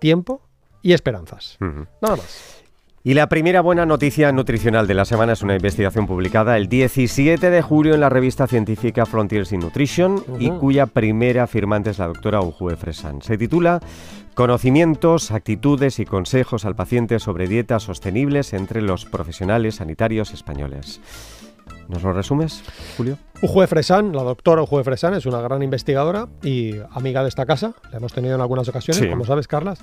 tiempo 0.00 0.42
y 0.82 0.92
esperanzas. 0.92 1.56
Nada 1.60 2.16
más. 2.16 2.61
Y 3.04 3.14
la 3.14 3.28
primera 3.28 3.60
buena 3.62 3.84
noticia 3.84 4.30
nutricional 4.30 4.86
de 4.86 4.94
la 4.94 5.04
semana 5.04 5.32
es 5.32 5.42
una 5.42 5.56
investigación 5.56 6.06
publicada 6.06 6.56
el 6.56 6.68
17 6.68 7.50
de 7.50 7.60
julio 7.62 7.94
en 7.94 8.00
la 8.00 8.08
revista 8.08 8.46
científica 8.46 9.06
Frontiers 9.06 9.50
in 9.52 9.58
Nutrition 9.58 10.22
y 10.38 10.50
cuya 10.50 10.86
primera 10.86 11.48
firmante 11.48 11.90
es 11.90 11.98
la 11.98 12.06
doctora 12.06 12.40
Ujue 12.40 12.76
Fresan. 12.76 13.20
Se 13.20 13.36
titula 13.36 13.80
Conocimientos, 14.34 15.32
actitudes 15.32 15.98
y 15.98 16.04
consejos 16.04 16.64
al 16.64 16.76
paciente 16.76 17.18
sobre 17.18 17.48
dietas 17.48 17.82
sostenibles 17.82 18.52
entre 18.52 18.80
los 18.82 19.04
profesionales 19.04 19.76
sanitarios 19.76 20.32
españoles. 20.32 21.00
¿Nos 21.88 22.04
lo 22.04 22.12
resumes, 22.12 22.62
Julio? 22.96 23.18
Ujue 23.42 23.66
Fresan, 23.66 24.12
la 24.14 24.22
doctora 24.22 24.62
Ujue 24.62 24.84
Fresan, 24.84 25.14
es 25.14 25.26
una 25.26 25.40
gran 25.40 25.62
investigadora 25.64 26.28
y 26.42 26.76
amiga 26.92 27.22
de 27.22 27.28
esta 27.28 27.46
casa. 27.46 27.74
La 27.90 27.98
hemos 27.98 28.12
tenido 28.12 28.36
en 28.36 28.40
algunas 28.40 28.68
ocasiones, 28.68 29.02
Sí. 29.02 29.10
como 29.10 29.24
sabes, 29.24 29.48
Carlas. 29.48 29.80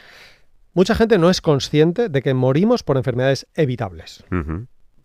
Mucha 0.73 0.93
gente 0.95 1.17
no 1.17 1.29
es 1.29 1.41
consciente 1.41 2.09
de 2.09 2.21
que 2.21 2.33
morimos 2.33 2.83
por 2.83 2.97
enfermedades 2.97 3.47
evitables. 3.55 4.23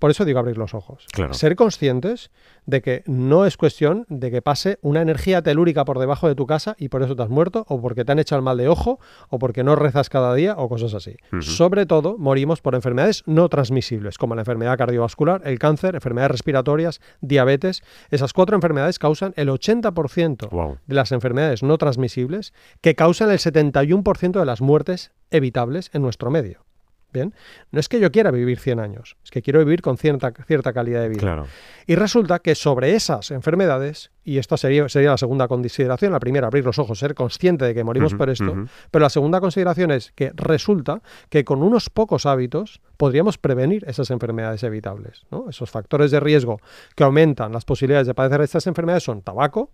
Por 0.04 0.10
eso 0.10 0.26
digo 0.26 0.38
abrir 0.38 0.58
los 0.58 0.74
ojos. 0.74 1.06
Claro. 1.12 1.32
Ser 1.32 1.56
conscientes 1.56 2.30
de 2.66 2.82
que 2.82 3.04
no 3.06 3.46
es 3.46 3.56
cuestión 3.56 4.04
de 4.10 4.30
que 4.30 4.42
pase 4.42 4.78
una 4.82 5.00
energía 5.00 5.40
telúrica 5.40 5.86
por 5.86 5.98
debajo 5.98 6.28
de 6.28 6.34
tu 6.34 6.46
casa 6.46 6.76
y 6.78 6.90
por 6.90 7.02
eso 7.02 7.16
te 7.16 7.22
has 7.22 7.30
muerto, 7.30 7.64
o 7.70 7.80
porque 7.80 8.04
te 8.04 8.12
han 8.12 8.18
hecho 8.18 8.36
el 8.36 8.42
mal 8.42 8.58
de 8.58 8.68
ojo, 8.68 9.00
o 9.30 9.38
porque 9.38 9.64
no 9.64 9.76
rezas 9.76 10.10
cada 10.10 10.34
día, 10.34 10.56
o 10.58 10.68
cosas 10.68 10.92
así. 10.92 11.16
Sobre 11.40 11.86
todo, 11.86 12.18
morimos 12.18 12.60
por 12.60 12.74
enfermedades 12.74 13.22
no 13.24 13.48
transmisibles, 13.48 14.18
como 14.18 14.34
la 14.34 14.42
enfermedad 14.42 14.76
cardiovascular, 14.76 15.40
el 15.46 15.58
cáncer, 15.58 15.94
enfermedades 15.94 16.32
respiratorias, 16.32 17.00
diabetes. 17.22 17.82
Esas 18.10 18.34
cuatro 18.34 18.56
enfermedades 18.56 18.98
causan 18.98 19.32
el 19.36 19.48
80% 19.48 20.50
Wow. 20.50 20.80
de 20.86 20.94
las 20.94 21.12
enfermedades 21.12 21.62
no 21.62 21.78
transmisibles, 21.78 22.52
que 22.82 22.94
causan 22.94 23.30
el 23.30 23.38
71% 23.38 24.38
de 24.38 24.44
las 24.44 24.60
muertes 24.60 25.12
evitables 25.30 25.88
en 25.94 26.02
nuestro 26.02 26.30
medio. 26.30 26.66
Bien, 27.14 27.32
no 27.70 27.78
es 27.78 27.88
que 27.88 28.00
yo 28.00 28.10
quiera 28.10 28.32
vivir 28.32 28.58
100 28.58 28.80
años, 28.80 29.16
es 29.22 29.30
que 29.30 29.40
quiero 29.40 29.60
vivir 29.60 29.82
con 29.82 29.96
cierta, 29.96 30.32
cierta 30.48 30.72
calidad 30.72 31.00
de 31.00 31.10
vida. 31.10 31.20
Claro. 31.20 31.46
Y 31.86 31.94
resulta 31.94 32.40
que 32.40 32.56
sobre 32.56 32.96
esas 32.96 33.30
enfermedades, 33.30 34.10
y 34.24 34.38
esta 34.38 34.56
sería, 34.56 34.88
sería 34.88 35.10
la 35.10 35.16
segunda 35.16 35.46
consideración, 35.46 36.10
la 36.10 36.18
primera, 36.18 36.48
abrir 36.48 36.64
los 36.64 36.80
ojos, 36.80 36.98
ser 36.98 37.14
consciente 37.14 37.66
de 37.66 37.72
que 37.72 37.84
morimos 37.84 38.14
por 38.14 38.30
esto, 38.30 38.66
pero 38.90 39.04
la 39.04 39.10
segunda 39.10 39.40
consideración 39.40 39.92
es 39.92 40.10
que 40.16 40.32
resulta 40.34 41.02
que 41.28 41.44
con 41.44 41.62
unos 41.62 41.88
pocos 41.88 42.26
hábitos 42.26 42.80
podríamos 42.96 43.38
prevenir 43.38 43.84
esas 43.86 44.10
enfermedades 44.10 44.64
evitables. 44.64 45.24
¿no? 45.30 45.48
Esos 45.48 45.70
factores 45.70 46.10
de 46.10 46.18
riesgo 46.18 46.60
que 46.96 47.04
aumentan 47.04 47.52
las 47.52 47.64
posibilidades 47.64 48.08
de 48.08 48.14
padecer 48.14 48.40
estas 48.40 48.66
enfermedades 48.66 49.04
son 49.04 49.22
tabaco, 49.22 49.70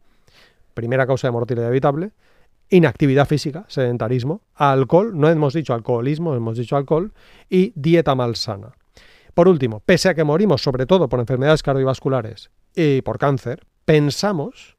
primera 0.74 1.06
causa 1.06 1.28
de 1.28 1.32
mortalidad 1.32 1.70
evitable, 1.70 2.10
inactividad 2.70 3.26
física, 3.26 3.64
sedentarismo, 3.68 4.42
alcohol, 4.54 5.18
no 5.18 5.28
hemos 5.28 5.54
dicho 5.54 5.74
alcoholismo, 5.74 6.34
hemos 6.34 6.56
dicho 6.56 6.76
alcohol, 6.76 7.12
y 7.48 7.72
dieta 7.74 8.14
malsana. 8.14 8.72
Por 9.34 9.48
último, 9.48 9.80
pese 9.80 10.08
a 10.08 10.14
que 10.14 10.24
morimos 10.24 10.62
sobre 10.62 10.86
todo 10.86 11.08
por 11.08 11.20
enfermedades 11.20 11.62
cardiovasculares 11.62 12.50
y 12.74 13.02
por 13.02 13.18
cáncer, 13.18 13.66
pensamos 13.84 14.76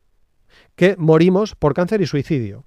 que 0.76 0.96
morimos 0.98 1.56
por 1.56 1.74
cáncer 1.74 2.02
y 2.02 2.08
suicidio. 2.08 2.66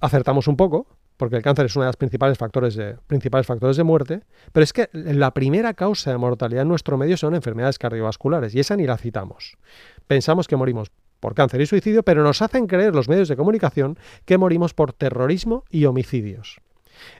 Acertamos 0.00 0.48
un 0.48 0.56
poco, 0.56 0.86
porque 1.16 1.36
el 1.36 1.42
cáncer 1.42 1.66
es 1.66 1.76
uno 1.76 1.84
de 1.84 1.88
los 1.88 1.96
principales 1.96 2.38
factores 2.38 2.74
de, 2.74 2.96
principales 3.06 3.46
factores 3.46 3.76
de 3.76 3.82
muerte, 3.82 4.20
pero 4.52 4.64
es 4.64 4.72
que 4.72 4.88
la 4.92 5.32
primera 5.32 5.74
causa 5.74 6.10
de 6.10 6.18
mortalidad 6.18 6.62
en 6.62 6.68
nuestro 6.68 6.96
medio 6.96 7.16
son 7.16 7.34
enfermedades 7.34 7.78
cardiovasculares, 7.78 8.54
y 8.54 8.60
esa 8.60 8.76
ni 8.76 8.86
la 8.86 8.96
citamos. 8.98 9.58
Pensamos 10.06 10.46
que 10.46 10.56
morimos 10.56 10.90
por 11.20 11.34
cáncer 11.34 11.60
y 11.60 11.66
suicidio, 11.66 12.02
pero 12.02 12.22
nos 12.22 12.42
hacen 12.42 12.66
creer 12.66 12.94
los 12.94 13.08
medios 13.08 13.28
de 13.28 13.36
comunicación 13.36 13.98
que 14.24 14.38
morimos 14.38 14.74
por 14.74 14.92
terrorismo 14.92 15.64
y 15.70 15.84
homicidios. 15.84 16.60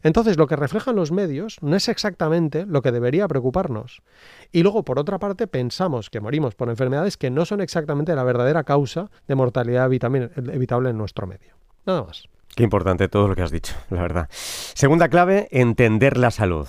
Entonces, 0.02 0.36
lo 0.36 0.48
que 0.48 0.56
reflejan 0.56 0.96
los 0.96 1.12
medios 1.12 1.58
no 1.62 1.76
es 1.76 1.88
exactamente 1.88 2.66
lo 2.66 2.82
que 2.82 2.90
debería 2.90 3.28
preocuparnos. 3.28 4.02
Y 4.50 4.62
luego, 4.62 4.84
por 4.84 4.98
otra 4.98 5.18
parte, 5.18 5.46
pensamos 5.46 6.10
que 6.10 6.20
morimos 6.20 6.54
por 6.56 6.68
enfermedades 6.68 7.16
que 7.16 7.30
no 7.30 7.44
son 7.44 7.60
exactamente 7.60 8.14
la 8.14 8.24
verdadera 8.24 8.64
causa 8.64 9.10
de 9.28 9.34
mortalidad 9.36 9.84
evitable 9.84 10.90
en 10.90 10.98
nuestro 10.98 11.26
medio. 11.26 11.54
Nada 11.86 12.02
más. 12.02 12.24
Qué 12.56 12.64
importante 12.64 13.08
todo 13.08 13.28
lo 13.28 13.36
que 13.36 13.42
has 13.42 13.52
dicho, 13.52 13.74
la 13.90 14.02
verdad. 14.02 14.28
Segunda 14.30 15.08
clave, 15.08 15.46
entender 15.52 16.16
la 16.16 16.32
salud. 16.32 16.66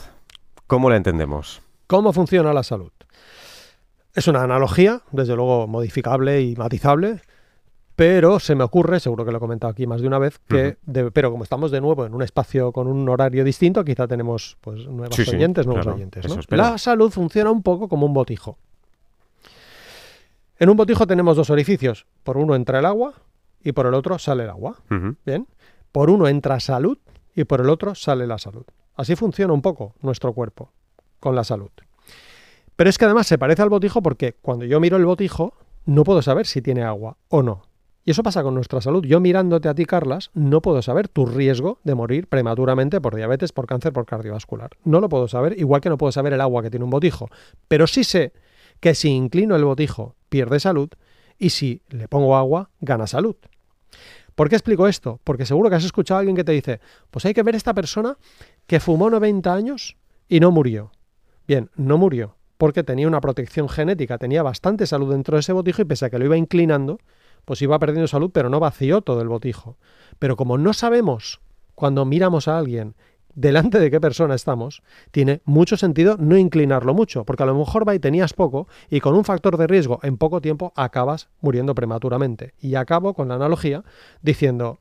¿Cómo 0.67 0.91
la 0.91 0.97
entendemos? 0.97 1.63
¿Cómo 1.87 2.13
funciona 2.13 2.53
la 2.53 2.61
salud? 2.61 2.91
Es 4.19 4.27
una 4.27 4.43
analogía, 4.43 5.01
desde 5.13 5.33
luego 5.33 5.65
modificable 5.65 6.41
y 6.41 6.53
matizable, 6.57 7.21
pero 7.95 8.39
se 8.41 8.53
me 8.53 8.65
ocurre, 8.65 8.99
seguro 8.99 9.23
que 9.23 9.31
lo 9.31 9.37
he 9.37 9.39
comentado 9.39 9.71
aquí 9.71 9.87
más 9.87 10.01
de 10.01 10.07
una 10.07 10.19
vez, 10.19 10.39
que, 10.39 10.75
de- 10.85 11.09
pero 11.11 11.31
como 11.31 11.43
estamos 11.45 11.71
de 11.71 11.79
nuevo 11.79 12.05
en 12.05 12.13
un 12.13 12.21
espacio 12.21 12.73
con 12.73 12.87
un 12.87 13.07
horario 13.07 13.45
distinto, 13.45 13.85
quizá 13.85 14.07
tenemos 14.09 14.57
pues, 14.59 14.85
nuevas 14.87 15.15
Sí, 15.15 15.23
sí, 15.23 15.35
oyentes, 15.37 15.65
nuevos 15.65 15.83
claro, 15.85 15.95
oyentes. 15.95 16.25
La 16.49 16.77
salud 16.77 17.09
funciona 17.11 17.49
un 17.49 17.63
poco 17.63 17.87
como 17.87 18.05
un 18.05 18.13
botijo. 18.13 18.57
En 20.57 20.69
un 20.69 20.75
botijo 20.75 21.07
tenemos 21.07 21.37
dos 21.37 21.49
orificios. 21.49 22.05
Por 22.23 22.35
uno 22.37 22.55
entra 22.55 22.79
el 22.79 22.85
agua 22.85 23.13
y 23.63 23.71
por 23.71 23.85
el 23.85 23.93
otro 23.93 24.19
sale 24.19 24.43
el 24.43 24.49
agua. 24.49 24.75
Bien. 25.25 25.47
Por 25.93 26.09
uno 26.09 26.27
entra 26.27 26.59
salud 26.59 26.97
y 27.35 27.45
por 27.45 27.61
el 27.61 27.69
otro 27.69 27.95
sale 27.95 28.27
la 28.27 28.37
salud. 28.37 28.65
Así 28.97 29.15
funciona 29.15 29.53
un 29.53 29.61
poco 29.61 29.93
nuestro 30.01 30.33
cuerpo 30.33 30.73
con 31.21 31.35
la 31.35 31.45
salud. 31.45 31.69
Pero 32.79 32.89
es 32.89 32.97
que 32.97 33.03
además 33.03 33.27
se 33.27 33.37
parece 33.37 33.61
al 33.61 33.67
botijo 33.67 34.01
porque 34.01 34.37
cuando 34.41 34.63
yo 34.63 34.79
miro 34.79 34.95
el 34.95 35.05
botijo 35.05 35.53
no 35.85 36.05
puedo 36.05 36.21
saber 36.21 36.47
si 36.47 36.61
tiene 36.61 36.81
agua 36.81 37.17
o 37.27 37.43
no. 37.43 37.63
Y 38.05 38.11
eso 38.11 38.23
pasa 38.23 38.41
con 38.41 38.55
nuestra 38.55 38.79
salud. 38.79 39.03
Yo 39.03 39.19
mirándote 39.19 39.67
a 39.67 39.75
ti, 39.75 39.83
Carlas, 39.83 40.31
no 40.33 40.61
puedo 40.61 40.81
saber 40.81 41.09
tu 41.09 41.25
riesgo 41.25 41.81
de 41.83 41.93
morir 41.93 42.27
prematuramente 42.27 43.01
por 43.01 43.17
diabetes, 43.17 43.51
por 43.51 43.67
cáncer, 43.67 43.91
por 43.91 44.05
cardiovascular. 44.05 44.69
No 44.85 45.01
lo 45.01 45.09
puedo 45.09 45.27
saber, 45.27 45.59
igual 45.59 45.81
que 45.81 45.89
no 45.89 45.97
puedo 45.97 46.13
saber 46.13 46.31
el 46.31 46.39
agua 46.39 46.63
que 46.63 46.69
tiene 46.69 46.85
un 46.85 46.89
botijo. 46.89 47.27
Pero 47.67 47.85
sí 47.85 48.05
sé 48.05 48.31
que 48.79 48.95
si 48.95 49.09
inclino 49.09 49.57
el 49.57 49.65
botijo, 49.65 50.15
pierde 50.29 50.61
salud, 50.61 50.87
y 51.37 51.49
si 51.49 51.81
le 51.89 52.07
pongo 52.07 52.37
agua, 52.37 52.69
gana 52.79 53.07
salud. 53.07 53.35
¿Por 54.35 54.47
qué 54.47 54.55
explico 54.55 54.87
esto? 54.87 55.19
Porque 55.25 55.45
seguro 55.45 55.69
que 55.69 55.75
has 55.75 55.83
escuchado 55.83 56.15
a 56.15 56.19
alguien 56.19 56.37
que 56.37 56.45
te 56.45 56.53
dice, 56.53 56.79
pues 57.11 57.25
hay 57.25 57.33
que 57.33 57.43
ver 57.43 57.55
esta 57.55 57.73
persona 57.73 58.17
que 58.67 58.79
fumó 58.79 59.09
90 59.09 59.53
años 59.53 59.97
y 60.29 60.39
no 60.39 60.51
murió. 60.51 60.93
Bien, 61.45 61.69
no 61.75 61.97
murió, 61.97 62.37
porque 62.59 62.83
tenía 62.83 63.07
una 63.07 63.21
protección 63.21 63.69
genética, 63.69 64.17
tenía 64.17 64.43
bastante 64.43 64.85
salud 64.85 65.13
dentro 65.13 65.37
de 65.37 65.39
ese 65.39 65.53
botijo 65.53 65.81
y 65.81 65.85
pese 65.85 66.05
a 66.05 66.09
que 66.09 66.19
lo 66.19 66.25
iba 66.25 66.35
inclinando, 66.35 66.99
pues 67.45 67.61
iba 67.61 67.79
perdiendo 67.79 68.05
salud, 68.09 68.31
pero 68.33 68.49
no 68.49 68.59
vació 68.59 68.99
todo 68.99 69.21
el 69.21 69.29
botijo. 69.29 69.77
Pero 70.19 70.35
como 70.35 70.57
no 70.57 70.73
sabemos 70.73 71.39
cuando 71.73 72.03
miramos 72.03 72.49
a 72.49 72.57
alguien 72.57 72.95
delante 73.33 73.79
de 73.79 73.89
qué 73.89 74.01
persona 74.01 74.35
estamos, 74.35 74.83
tiene 75.11 75.41
mucho 75.45 75.77
sentido 75.77 76.17
no 76.19 76.35
inclinarlo 76.35 76.93
mucho, 76.93 77.23
porque 77.23 77.43
a 77.43 77.45
lo 77.45 77.55
mejor 77.55 77.87
va 77.87 77.95
y 77.95 77.99
tenías 77.99 78.33
poco 78.33 78.67
y 78.89 78.99
con 78.99 79.15
un 79.15 79.23
factor 79.23 79.55
de 79.55 79.65
riesgo 79.65 80.01
en 80.03 80.17
poco 80.17 80.41
tiempo 80.41 80.73
acabas 80.75 81.29
muriendo 81.39 81.73
prematuramente. 81.73 82.55
Y 82.59 82.75
acabo 82.75 83.13
con 83.13 83.29
la 83.29 83.35
analogía 83.35 83.85
diciendo, 84.21 84.79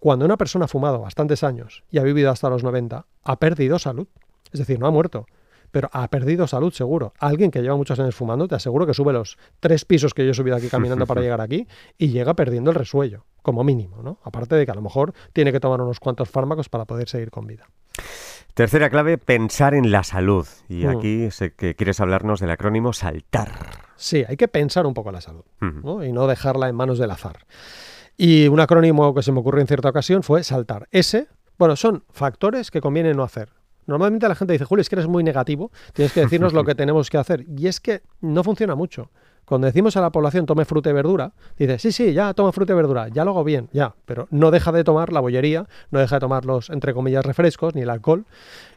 cuando 0.00 0.24
una 0.24 0.36
persona 0.36 0.64
ha 0.64 0.68
fumado 0.68 0.98
bastantes 0.98 1.44
años 1.44 1.84
y 1.92 1.98
ha 1.98 2.02
vivido 2.02 2.32
hasta 2.32 2.50
los 2.50 2.64
90, 2.64 3.06
ha 3.22 3.38
perdido 3.38 3.78
salud. 3.78 4.08
Es 4.50 4.58
decir, 4.58 4.80
no 4.80 4.88
ha 4.88 4.90
muerto, 4.90 5.26
pero 5.74 5.90
ha 5.92 6.06
perdido 6.06 6.46
salud 6.46 6.72
seguro. 6.72 7.14
Alguien 7.18 7.50
que 7.50 7.60
lleva 7.60 7.74
muchos 7.74 7.98
años 7.98 8.14
fumando, 8.14 8.46
te 8.46 8.54
aseguro 8.54 8.86
que 8.86 8.94
sube 8.94 9.12
los 9.12 9.36
tres 9.58 9.84
pisos 9.84 10.14
que 10.14 10.24
yo 10.24 10.30
he 10.30 10.34
subido 10.34 10.54
aquí 10.54 10.68
caminando 10.68 11.04
para 11.04 11.20
llegar 11.20 11.40
aquí 11.40 11.66
y 11.98 12.10
llega 12.10 12.34
perdiendo 12.34 12.70
el 12.70 12.76
resuello, 12.76 13.24
como 13.42 13.64
mínimo, 13.64 14.00
¿no? 14.00 14.20
Aparte 14.22 14.54
de 14.54 14.64
que 14.66 14.70
a 14.70 14.74
lo 14.76 14.82
mejor 14.82 15.14
tiene 15.32 15.50
que 15.50 15.58
tomar 15.58 15.80
unos 15.80 15.98
cuantos 15.98 16.30
fármacos 16.30 16.68
para 16.68 16.84
poder 16.84 17.08
seguir 17.08 17.32
con 17.32 17.48
vida. 17.48 17.66
Tercera 18.54 18.88
clave, 18.88 19.18
pensar 19.18 19.74
en 19.74 19.90
la 19.90 20.04
salud. 20.04 20.46
Y 20.68 20.86
Mm. 20.86 20.96
aquí 20.96 21.30
sé 21.32 21.52
que 21.54 21.74
quieres 21.74 21.98
hablarnos 21.98 22.38
del 22.38 22.50
acrónimo 22.50 22.92
SALTAR. 22.92 23.50
Sí, 23.96 24.24
hay 24.28 24.36
que 24.36 24.46
pensar 24.46 24.86
un 24.86 24.94
poco 24.94 25.10
la 25.10 25.20
salud. 25.20 25.42
¿no? 25.60 26.04
y 26.04 26.12
no 26.12 26.28
dejarla 26.28 26.68
en 26.68 26.76
manos 26.76 26.98
del 27.00 27.10
azar. 27.10 27.46
Y 28.16 28.46
un 28.46 28.60
acrónimo 28.60 29.12
que 29.12 29.24
se 29.24 29.32
me 29.32 29.40
ocurrió 29.40 29.60
en 29.60 29.66
cierta 29.66 29.88
ocasión 29.88 30.22
fue 30.22 30.44
saltar. 30.44 30.86
S, 30.92 31.26
bueno, 31.58 31.74
son 31.74 32.04
factores 32.12 32.70
que 32.70 32.80
conviene 32.80 33.12
no 33.12 33.24
hacer. 33.24 33.48
Normalmente 33.86 34.28
la 34.28 34.34
gente 34.34 34.52
dice, 34.52 34.64
Julio, 34.64 34.80
es 34.80 34.88
que 34.88 34.96
eres 34.96 35.08
muy 35.08 35.22
negativo, 35.22 35.70
tienes 35.92 36.12
que 36.12 36.20
decirnos 36.20 36.52
lo 36.52 36.64
que 36.66 36.74
tenemos 36.74 37.10
que 37.10 37.18
hacer. 37.18 37.44
Y 37.56 37.66
es 37.66 37.80
que 37.80 38.02
no 38.20 38.42
funciona 38.42 38.74
mucho. 38.74 39.10
Cuando 39.44 39.66
decimos 39.66 39.96
a 39.96 40.00
la 40.00 40.10
población 40.10 40.46
tome 40.46 40.64
fruta 40.64 40.88
y 40.88 40.94
verdura, 40.94 41.32
dice, 41.58 41.78
sí, 41.78 41.92
sí, 41.92 42.14
ya 42.14 42.32
toma 42.32 42.50
fruta 42.52 42.72
y 42.72 42.76
verdura, 42.76 43.08
ya 43.08 43.24
lo 43.24 43.32
hago 43.32 43.44
bien, 43.44 43.68
ya, 43.72 43.94
pero 44.06 44.26
no 44.30 44.50
deja 44.50 44.72
de 44.72 44.84
tomar 44.84 45.12
la 45.12 45.20
bollería, 45.20 45.66
no 45.90 45.98
deja 45.98 46.16
de 46.16 46.20
tomar 46.20 46.46
los, 46.46 46.70
entre 46.70 46.94
comillas, 46.94 47.24
refrescos, 47.26 47.74
ni 47.74 47.82
el 47.82 47.90
alcohol, 47.90 48.24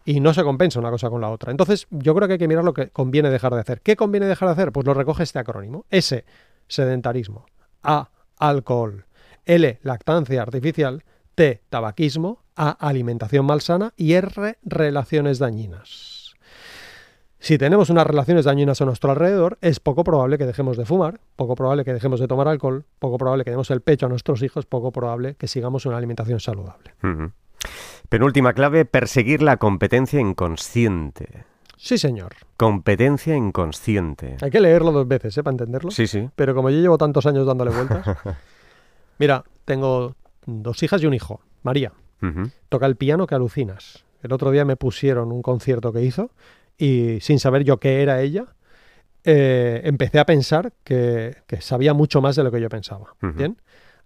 y 0.04 0.20
no 0.20 0.34
se 0.34 0.44
compensa 0.44 0.80
una 0.80 0.90
cosa 0.90 1.10
con 1.10 1.22
la 1.22 1.30
otra. 1.30 1.52
Entonces, 1.52 1.88
yo 1.90 2.14
creo 2.16 2.28
que 2.28 2.34
hay 2.34 2.40
que 2.40 2.50
mirar 2.50 2.66
lo 2.66 2.74
que 2.74 2.90
conviene 2.90 3.30
dejar 3.30 3.54
de 3.54 3.62
hacer. 3.62 3.82
¿Qué 3.82 3.96
conviene 3.96 4.26
dejar 4.26 4.50
de 4.50 4.54
hacer? 4.54 4.72
Pues 4.74 4.86
lo 4.86 4.94
recoge 4.94 5.24
este 5.24 5.40
acrónimo. 5.40 5.86
S, 5.90 6.26
sedentarismo. 6.68 7.46
A, 7.82 8.10
alcohol. 8.38 9.06
L, 9.46 9.80
lactancia 9.84 10.42
artificial. 10.42 11.04
T, 11.36 11.62
tabaquismo. 11.70 12.44
A, 12.58 12.72
alimentación 12.72 13.46
malsana. 13.46 13.94
Y 13.96 14.14
R, 14.14 14.58
relaciones 14.64 15.40
dañinas. 15.40 16.36
Si 17.40 17.58
tenemos 17.58 17.90
unas 17.90 18.08
relaciones 18.08 18.46
dañinas 18.46 18.82
a 18.82 18.86
nuestro 18.86 19.12
alrededor, 19.12 19.58
es 19.62 19.80
poco 19.80 20.04
probable 20.04 20.38
que 20.38 20.46
dejemos 20.46 20.76
de 20.76 20.86
fumar, 20.86 21.22
poco 21.36 21.56
probable 21.56 21.86
que 21.86 21.94
dejemos 21.94 22.20
de 22.20 22.28
tomar 22.28 22.48
alcohol, 22.48 22.84
poco 23.00 23.18
probable 23.18 23.44
que 23.44 23.52
demos 23.52 23.70
el 23.70 23.82
pecho 23.82 24.08
a 24.08 24.10
nuestros 24.10 24.42
hijos, 24.42 24.66
poco 24.66 24.92
probable 24.92 25.36
que 25.36 25.48
sigamos 25.48 25.86
una 25.86 25.98
alimentación 25.98 26.40
saludable. 26.40 26.96
Penúltima 28.10 28.54
clave, 28.54 28.86
perseguir 28.86 29.44
la 29.44 29.58
competencia 29.58 30.20
inconsciente. 30.20 31.46
Sí, 31.78 32.00
señor. 32.00 32.34
Competencia 32.58 33.36
inconsciente. 33.36 34.38
Hay 34.42 34.50
que 34.50 34.60
leerlo 34.60 34.92
dos 34.92 35.08
veces, 35.08 35.38
¿eh? 35.38 35.44
Para 35.44 35.54
entenderlo. 35.54 35.92
Sí, 35.92 36.08
sí. 36.08 36.28
Pero 36.36 36.56
como 36.56 36.72
yo 36.72 36.80
llevo 36.82 36.98
tantos 36.98 37.26
años 37.28 37.46
dándole 37.46 37.72
vueltas. 37.72 38.18
Mira, 39.20 39.44
tengo 39.64 40.16
dos 40.46 40.82
hijas 40.82 41.04
y 41.04 41.06
un 41.06 41.14
hijo. 41.14 41.42
María. 41.62 41.94
Toca 42.70 42.86
el 42.86 42.96
piano 42.96 43.28
que 43.28 43.36
alucinas. 43.36 44.06
El 44.24 44.34
otro 44.34 44.52
día 44.52 44.66
me 44.66 44.76
pusieron 44.76 45.32
un 45.32 45.42
concierto 45.42 45.94
que 45.94 46.04
hizo 46.04 46.32
y 46.78 47.20
sin 47.22 47.40
saber 47.40 47.64
yo 47.64 47.78
qué 47.78 48.02
era 48.02 48.22
ella, 48.22 48.46
eh, 49.24 49.82
empecé 49.84 50.20
a 50.20 50.26
pensar 50.26 50.74
que, 50.84 51.36
sabía 51.60 51.94
mucho 51.94 52.22
más 52.22 52.36
de 52.36 52.44
lo 52.44 52.52
que 52.52 52.62
yo 52.62 52.70
pensaba. 52.70 53.16
Bien. 53.22 53.58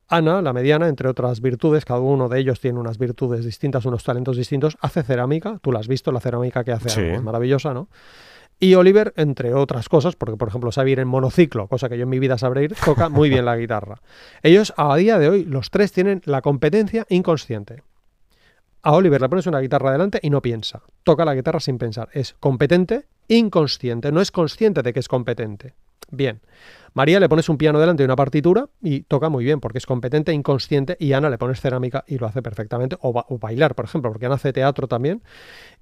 Ana, 0.07 0.41
la 0.41 0.51
mediana, 0.51 0.89
entre 0.89 1.07
otras 1.07 1.39
virtudes, 1.39 1.85
cada 1.85 2.01
uno 2.01 2.27
de 2.27 2.39
ellos 2.39 2.59
tiene 2.59 2.79
unas 2.79 2.97
virtudes 2.97 3.45
distintas, 3.45 3.85
unos 3.85 4.03
talentos 4.03 4.35
distintos, 4.35 4.77
hace 4.81 5.03
cerámica, 5.03 5.57
tú 5.61 5.71
la 5.71 5.79
has 5.79 5.87
visto, 5.87 6.11
la 6.11 6.19
cerámica 6.19 6.65
que 6.65 6.73
hace, 6.73 7.13
es 7.13 7.23
maravillosa, 7.23 7.73
¿no? 7.73 7.87
Y 8.59 8.75
Oliver, 8.75 9.13
entre 9.15 9.53
otras 9.53 9.89
cosas, 9.89 10.15
porque 10.15 10.37
por 10.37 10.49
ejemplo 10.49 10.71
sabe 10.71 10.91
ir 10.91 10.99
en 10.99 11.07
monociclo, 11.07 11.67
cosa 11.67 11.87
que 11.87 11.97
yo 11.97 12.03
en 12.03 12.09
mi 12.09 12.19
vida 12.19 12.37
sabré 12.37 12.65
ir, 12.65 12.75
toca 12.85 13.09
muy 13.09 13.29
bien 13.29 13.45
la 13.45 13.55
guitarra. 13.57 14.01
Ellos 14.43 14.73
a 14.75 14.95
día 14.97 15.17
de 15.17 15.29
hoy, 15.29 15.45
los 15.45 15.71
tres 15.71 15.91
tienen 15.91 16.21
la 16.25 16.41
competencia 16.41 17.05
inconsciente. 17.09 17.81
A 18.83 18.93
Oliver 18.93 19.21
le 19.21 19.29
pones 19.29 19.47
una 19.47 19.59
guitarra 19.59 19.91
delante 19.91 20.19
y 20.21 20.29
no 20.29 20.41
piensa. 20.41 20.81
Toca 21.03 21.25
la 21.25 21.35
guitarra 21.35 21.59
sin 21.59 21.77
pensar. 21.77 22.09
Es 22.13 22.35
competente, 22.39 23.05
inconsciente. 23.27 24.11
No 24.11 24.21
es 24.21 24.31
consciente 24.31 24.81
de 24.81 24.93
que 24.93 24.99
es 24.99 25.07
competente. 25.07 25.73
Bien. 26.09 26.41
María 26.93 27.19
le 27.19 27.29
pones 27.29 27.47
un 27.47 27.57
piano 27.57 27.79
delante 27.79 28.03
y 28.03 28.05
una 28.05 28.15
partitura 28.17 28.67
y 28.81 29.01
toca 29.03 29.29
muy 29.29 29.45
bien 29.45 29.61
porque 29.61 29.77
es 29.77 29.85
competente, 29.85 30.33
inconsciente. 30.33 30.97
Y 30.99 31.13
Ana 31.13 31.29
le 31.29 31.37
pones 31.37 31.61
cerámica 31.61 32.03
y 32.07 32.17
lo 32.17 32.25
hace 32.25 32.41
perfectamente. 32.41 32.97
O, 33.01 33.13
bailar, 33.39 33.75
por 33.75 33.85
ejemplo, 33.85 34.11
porque 34.11 34.25
Ana 34.25 34.35
hace 34.35 34.51
teatro 34.51 34.87
también 34.87 35.21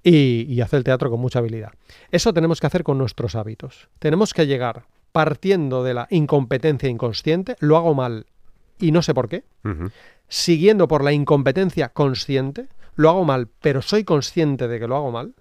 y, 0.02 0.46
y 0.48 0.60
hace 0.60 0.76
el 0.76 0.84
teatro 0.84 1.10
con 1.10 1.20
mucha 1.20 1.40
habilidad. 1.40 1.72
Eso 2.10 2.32
tenemos 2.32 2.60
que 2.60 2.66
hacer 2.66 2.84
con 2.84 2.98
nuestros 2.98 3.34
hábitos. 3.34 3.88
Tenemos 3.98 4.34
que 4.34 4.46
llegar 4.46 4.84
partiendo 5.10 5.82
de 5.82 5.94
la 5.94 6.06
incompetencia 6.10 6.88
inconsciente. 6.88 7.56
Lo 7.58 7.76
hago 7.76 7.94
mal 7.94 8.26
y 8.78 8.92
no 8.92 9.02
sé 9.02 9.14
por 9.14 9.28
qué. 9.28 9.44
Siguiendo 10.30 10.86
por 10.86 11.02
la 11.02 11.12
incompetencia 11.12 11.88
consciente 11.88 12.68
lo 12.94 13.10
hago 13.10 13.24
mal, 13.24 13.48
pero 13.60 13.82
soy 13.82 14.04
consciente 14.04 14.68
de 14.68 14.78
que 14.78 14.86
lo 14.86 14.94
hago 14.94 15.10
mal, 15.10 15.34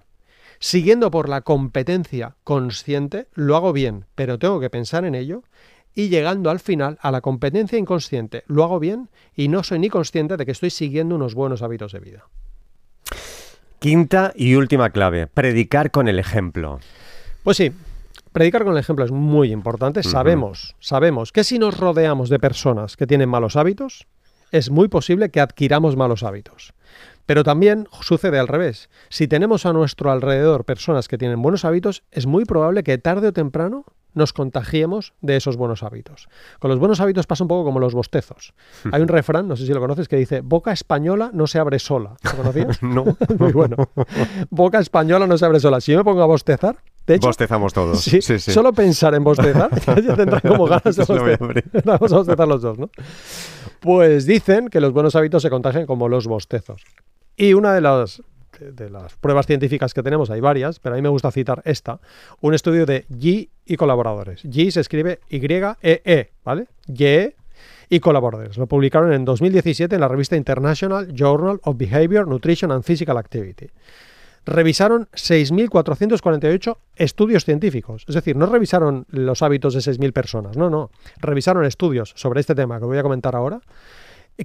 siguiendo 0.60 1.12
por 1.12 1.29
la 1.29 1.41
competencia 1.41 2.36
consciente, 2.43 3.27
lo 3.36 3.55
hago 3.55 3.72
bien, 3.72 4.05
pero 4.15 4.39
tengo 4.39 4.60
que 4.60 4.72
pensar 4.72 5.05
en 5.05 5.13
ello, 5.13 5.43
y 5.93 6.10
llegando 6.10 6.50
al 6.50 6.60
final 6.60 6.98
a 7.01 7.12
la 7.12 7.22
competencia 7.22 7.77
inconsciente, 7.77 8.43
lo 8.48 8.63
hago 8.63 8.79
bien 8.79 9.10
y 9.36 9.48
no 9.48 9.62
soy 9.62 9.77
ni 9.77 9.89
consciente 9.89 10.38
de 10.38 10.46
que 10.46 10.53
estoy 10.53 10.72
siguiendo 10.72 11.15
unos 11.15 11.36
buenos 11.36 11.62
hábitos 11.62 11.91
de 11.91 12.00
vida. 12.00 12.24
Quinta 13.77 14.34
y 14.36 14.55
última 14.55 14.89
clave, 14.89 15.27
predicar 15.27 15.91
con 15.91 16.08
el 16.08 16.17
ejemplo. 16.17 16.79
Pues 17.43 17.58
sí, 17.58 17.72
predicar 18.32 18.63
con 18.63 18.73
el 18.73 18.80
ejemplo 18.80 19.06
es 19.06 19.12
muy 19.12 19.52
importante. 19.52 20.02
Sabemos, 20.02 20.75
sabemos 20.80 21.32
que 21.32 21.43
si 21.43 21.60
nos 21.60 21.78
rodeamos 21.78 22.30
de 22.30 22.39
personas 22.39 22.97
que 22.97 23.06
tienen 23.06 23.30
malos 23.30 23.56
hábitos, 23.56 24.08
es 24.51 24.69
muy 24.69 24.88
posible 24.88 25.29
que 25.29 25.39
adquiramos 25.39 25.95
malos 25.95 26.23
hábitos. 26.23 26.73
Pero 27.25 27.43
también 27.43 27.88
sucede 28.01 28.39
al 28.39 28.47
revés. 28.47 28.89
Si 29.09 29.27
tenemos 29.27 29.65
a 29.65 29.73
nuestro 29.73 30.12
alrededor 30.12 30.65
personas 30.65 31.07
que 31.07 31.17
tienen 31.17 31.41
buenos 31.41 31.63
hábitos, 31.63 32.03
es 32.12 32.25
muy 32.25 32.45
probable 32.45 32.83
que 32.83 32.97
tarde 32.97 33.27
o 33.27 33.33
temprano 33.33 33.85
nos 34.13 34.33
contagiemos 34.33 35.13
de 35.21 35.35
esos 35.35 35.55
buenos 35.55 35.83
hábitos. 35.83 36.27
Con 36.59 36.69
los 36.69 36.79
buenos 36.79 36.99
hábitos 36.99 37.27
pasa 37.27 37.43
un 37.43 37.47
poco 37.47 37.65
como 37.65 37.79
los 37.79 37.93
bostezos. 37.93 38.53
Hay 38.91 39.01
un 39.01 39.07
refrán, 39.07 39.47
no 39.47 39.55
sé 39.55 39.65
si 39.65 39.73
lo 39.73 39.79
conoces, 39.79 40.07
que 40.07 40.15
dice, 40.15 40.41
boca 40.41 40.71
española 40.71 41.31
no 41.33 41.47
se 41.47 41.59
abre 41.59 41.79
sola. 41.79 42.15
¿Lo 42.23 42.31
conocías? 42.31 42.81
no. 42.83 43.05
Muy 43.38 43.51
bueno. 43.51 43.77
Boca 44.49 44.79
española 44.79 45.27
no 45.27 45.38
se 45.38 45.45
abre 45.45 45.59
sola. 45.59 45.81
Si 45.81 45.91
yo 45.91 45.99
me 45.99 46.03
pongo 46.03 46.23
a 46.23 46.27
bostezar, 46.27 46.77
de 47.10 47.15
hecho, 47.15 47.26
Bostezamos 47.26 47.74
todos. 47.74 48.02
Sí, 48.02 48.22
sí, 48.22 48.38
Solo 48.38 48.72
pensar 48.72 49.15
en 49.15 49.24
bostezar, 49.24 49.72
ya 50.06 50.15
tendrán 50.15 50.41
como 50.41 50.67
ganas 50.67 50.95
de 50.95 51.04
bostezar. 51.04 51.63
Vamos 51.84 52.13
a 52.13 52.17
bostezar 52.17 52.48
los 52.48 52.62
dos, 52.62 52.78
¿no? 52.78 52.91
Pues 53.80 54.28
dicen 54.28 54.67
que 54.67 54.80
los 54.80 54.93
buenos 54.93 55.15
hábitos 55.15 55.41
se 55.41 55.50
contagian 55.50 55.88
como 55.88 56.08
los 56.08 56.28
bostezos. 56.28 56.84
Y 57.36 57.56
una 57.56 57.74
de 57.74 57.82
las, 57.82 58.22
de 58.60 58.91
las 58.91 59.15
pruebas 59.15 59.48
científicas 59.48 59.95
que 59.95 60.04
tenemos, 60.04 60.30
hay 60.30 60.39
varias, 60.39 60.80
pero 60.80 60.93
a 60.93 60.98
mí 60.98 61.02
me 61.02 61.10
gusta 61.10 61.32
citar 61.32 61.63
esta, 61.65 62.00
un 62.41 62.54
estudio 62.54 62.86
de 62.86 63.08
Yi 63.10 63.50
y 63.65 63.76
colaboradores. 63.76 64.43
Yi 64.43 64.69
se 64.69 64.82
escribe 64.82 65.19
Y-E-E, 65.30 66.04
-E, 66.06 66.30
¿vale? 66.43 66.67
Y 66.88 67.34
y 67.89 68.00
colaboradores. 68.00 68.56
Lo 68.58 68.67
publicaron 68.67 69.12
en 69.13 69.26
2017 69.26 69.95
en 69.95 70.02
la 70.02 70.08
revista 70.08 70.36
International 70.36 71.12
Journal 71.12 71.60
of 71.63 71.76
Behavior, 71.76 72.28
Nutrition 72.28 72.72
and 72.72 72.84
Physical 72.84 73.17
Activity. 73.17 73.72
Revisaron 74.45 75.08
6.448 75.13 76.78
estudios 76.95 77.45
científicos. 77.45 78.06
Es 78.08 78.15
decir, 78.15 78.36
no 78.36 78.45
revisaron 78.45 79.06
los 79.10 79.41
hábitos 79.41 79.73
de 79.73 79.80
6.000 79.80 80.13
personas, 80.13 80.58
no, 80.58 80.69
no. 80.69 80.91
Revisaron 81.19 81.65
estudios 81.65 82.13
sobre 82.15 82.41
este 82.41 82.56
tema 82.56 82.80
que 82.80 82.86
voy 82.86 82.97
a 82.97 83.04
comentar 83.04 83.36
ahora 83.36 83.62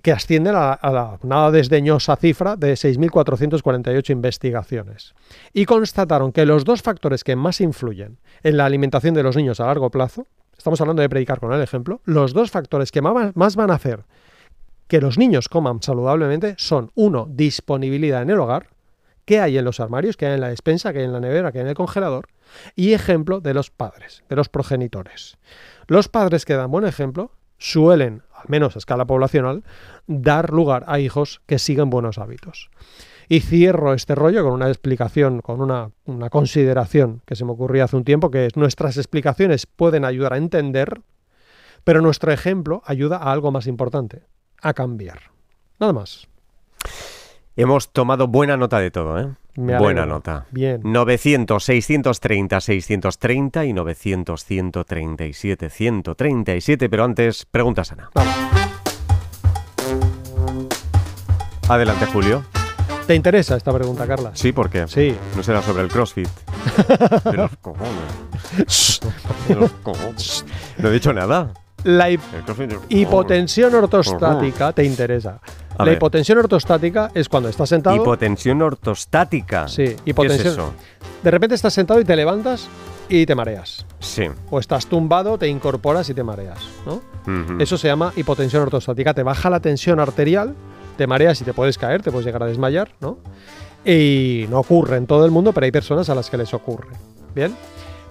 que 0.02 0.10
ascienden 0.10 0.54
a, 0.56 0.78
la 0.82 1.18
nada 1.22 1.52
desdeñosa 1.52 2.16
cifra 2.16 2.56
de 2.56 2.74
6.448 2.74 4.10
investigaciones. 4.10 5.14
Y 5.52 5.66
constataron 5.66 6.32
que 6.32 6.46
los 6.46 6.64
dos 6.64 6.82
factores 6.82 7.22
que 7.22 7.36
más 7.36 7.60
influyen 7.60 8.18
en 8.42 8.56
la 8.56 8.64
alimentación 8.64 9.14
de 9.14 9.22
los 9.22 9.36
niños 9.36 9.60
a 9.60 9.66
largo 9.66 9.90
plazo, 9.90 10.26
estamos 10.56 10.80
hablando 10.80 11.02
de 11.02 11.08
predicar 11.08 11.38
con 11.38 11.52
el 11.52 11.62
ejemplo, 11.62 12.00
los 12.04 12.32
dos 12.32 12.50
factores 12.50 12.90
que 12.90 13.02
más 13.02 13.56
van 13.56 13.70
a 13.70 13.74
hacer 13.74 14.04
que 14.88 15.00
los 15.00 15.18
niños 15.18 15.48
coman 15.48 15.82
saludablemente 15.82 16.54
son, 16.58 16.90
uno, 16.94 17.26
disponibilidad 17.30 18.22
en 18.22 18.30
el 18.30 18.38
hogar, 18.38 18.68
qué 19.24 19.40
hay 19.40 19.58
en 19.58 19.64
los 19.64 19.80
armarios, 19.80 20.16
qué 20.16 20.26
hay 20.26 20.34
en 20.34 20.40
la 20.40 20.48
despensa, 20.48 20.92
qué 20.92 21.00
hay 21.00 21.04
en 21.04 21.12
la 21.12 21.20
nevera, 21.20 21.52
qué 21.52 21.58
hay 21.58 21.62
en 21.62 21.68
el 21.68 21.74
congelador, 21.74 22.28
y 22.74 22.92
ejemplo 22.92 23.40
de 23.40 23.54
los 23.54 23.70
padres, 23.70 24.24
de 24.28 24.36
los 24.36 24.48
progenitores. 24.48 25.38
Los 25.86 26.08
padres 26.08 26.44
que 26.44 26.54
dan 26.54 26.70
buen 26.70 26.86
ejemplo 26.86 27.32
suelen 27.58 28.22
menos 28.46 28.76
a 28.76 28.78
escala 28.78 29.06
poblacional, 29.06 29.64
dar 30.06 30.52
lugar 30.52 30.84
a 30.86 30.98
hijos 30.98 31.40
que 31.46 31.58
siguen 31.58 31.90
buenos 31.90 32.18
hábitos. 32.18 32.70
Y 33.26 33.40
cierro 33.40 33.94
este 33.94 34.14
rollo 34.14 34.44
con 34.44 34.52
una 34.52 34.68
explicación, 34.68 35.40
con 35.40 35.62
una, 35.62 35.90
una 36.04 36.28
consideración 36.28 37.22
que 37.24 37.36
se 37.36 37.44
me 37.44 37.52
ocurría 37.52 37.84
hace 37.84 37.96
un 37.96 38.04
tiempo, 38.04 38.30
que 38.30 38.46
es 38.46 38.56
nuestras 38.56 38.98
explicaciones 38.98 39.66
pueden 39.66 40.04
ayudar 40.04 40.34
a 40.34 40.36
entender, 40.36 41.00
pero 41.84 42.02
nuestro 42.02 42.32
ejemplo 42.32 42.82
ayuda 42.84 43.16
a 43.16 43.32
algo 43.32 43.50
más 43.50 43.66
importante, 43.66 44.24
a 44.60 44.74
cambiar. 44.74 45.20
Nada 45.80 45.94
más. 45.94 46.28
Hemos 47.56 47.92
tomado 47.92 48.26
buena 48.26 48.56
nota 48.56 48.80
de 48.80 48.90
todo, 48.90 49.16
¿eh? 49.20 49.28
Buena 49.54 50.04
nota. 50.06 50.46
Bien. 50.50 50.80
900, 50.82 51.62
630, 51.62 52.60
630 52.60 53.64
y 53.64 53.72
900, 53.72 54.44
137, 54.44 55.70
137. 55.70 56.88
Pero 56.88 57.04
antes, 57.04 57.46
pregunta 57.46 57.84
sana. 57.84 58.10
Adelante, 61.68 62.06
Julio. 62.06 62.42
¿Te 63.06 63.14
interesa 63.14 63.56
esta 63.56 63.72
pregunta, 63.72 64.04
Carla? 64.08 64.32
Sí, 64.34 64.50
¿por 64.50 64.68
qué? 64.68 64.88
Sí. 64.88 65.14
No 65.36 65.44
será 65.44 65.62
sobre 65.62 65.84
el 65.84 65.88
CrossFit. 65.88 66.28
de 67.24 67.36
los 67.36 67.56
cojones. 67.58 69.00
de 69.46 69.54
los 69.54 69.70
cojones. 69.70 70.44
No 70.78 70.88
he 70.88 70.92
dicho 70.92 71.12
nada. 71.12 71.54
La 71.84 72.08
hipotensión 72.10 73.74
ortostática 73.74 74.72
te 74.72 74.84
interesa. 74.84 75.38
La 75.78 75.92
hipotensión 75.92 76.38
ortostática 76.38 77.10
es 77.14 77.28
cuando 77.28 77.48
estás 77.48 77.68
sentado. 77.68 77.96
Hipotensión 77.96 78.62
ortostática. 78.62 79.68
Sí, 79.68 79.96
hipotensión. 80.04 80.42
¿Qué 80.42 80.48
es 80.48 80.54
eso? 80.54 80.74
De 81.22 81.30
repente 81.30 81.54
estás 81.54 81.72
sentado 81.72 82.00
y 82.00 82.04
te 82.04 82.14
levantas 82.16 82.68
y 83.08 83.26
te 83.26 83.34
mareas. 83.34 83.86
Sí. 83.98 84.24
O 84.50 84.58
estás 84.58 84.86
tumbado, 84.86 85.38
te 85.38 85.48
incorporas 85.48 86.08
y 86.10 86.14
te 86.14 86.22
mareas, 86.22 86.58
¿no? 86.86 87.02
Eso 87.58 87.78
se 87.78 87.88
llama 87.88 88.12
hipotensión 88.16 88.62
ortostática. 88.62 89.14
Te 89.14 89.22
baja 89.22 89.48
la 89.50 89.60
tensión 89.60 90.00
arterial, 90.00 90.54
te 90.96 91.06
mareas 91.06 91.40
y 91.40 91.44
te 91.44 91.54
puedes 91.54 91.78
caer, 91.78 92.02
te 92.02 92.10
puedes 92.10 92.26
llegar 92.26 92.42
a 92.42 92.46
desmayar, 92.46 92.90
¿no? 93.00 93.18
Y 93.84 94.46
no 94.50 94.60
ocurre 94.60 94.96
en 94.96 95.06
todo 95.06 95.24
el 95.24 95.30
mundo, 95.30 95.52
pero 95.52 95.64
hay 95.64 95.72
personas 95.72 96.08
a 96.10 96.14
las 96.14 96.30
que 96.30 96.36
les 96.36 96.54
ocurre. 96.54 96.88
Bien. 97.34 97.54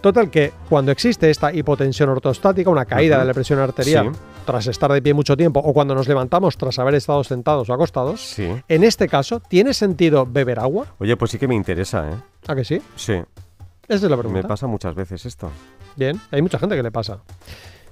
Total 0.03 0.29
que 0.29 0.51
cuando 0.67 0.91
existe 0.91 1.29
esta 1.29 1.53
hipotensión 1.53 2.09
ortostática, 2.09 2.69
una 2.69 2.83
caída 2.83 3.17
de 3.19 3.23
la 3.23 3.33
presión 3.33 3.59
arterial 3.59 4.11
Sí. 4.13 4.19
tras 4.45 4.67
estar 4.67 4.91
de 4.91 5.01
pie 5.01 5.13
mucho 5.13 5.37
tiempo 5.37 5.61
o 5.61 5.71
cuando 5.73 5.95
nos 5.95 6.09
levantamos 6.09 6.57
tras 6.57 6.77
haber 6.77 6.95
estado 6.95 7.23
sentados 7.23 7.69
o 7.69 7.73
acostados, 7.73 8.19
Sí. 8.19 8.49
en 8.67 8.83
este 8.83 9.07
caso, 9.07 9.39
¿tiene 9.39 9.73
sentido 9.73 10.25
beber 10.29 10.59
agua? 10.59 10.87
Oye, 10.99 11.15
pues 11.15 11.31
sí 11.31 11.37
que 11.39 11.47
me 11.47 11.55
interesa, 11.55 12.09
¿eh? 12.11 12.15
¿A 12.47 12.53
que 12.53 12.65
sí? 12.65 12.81
Sí, 12.97 13.13
Esa 13.13 13.25
es 13.87 14.01
la 14.03 14.17
me 14.17 14.23
pregunta. 14.23 14.45
pasa 14.45 14.67
muchas 14.67 14.93
veces 14.93 15.25
esto. 15.25 15.49
Bien, 15.95 16.19
hay 16.31 16.41
mucha 16.41 16.59
gente 16.59 16.75
que 16.75 16.83
le 16.83 16.91
pasa. 16.91 17.19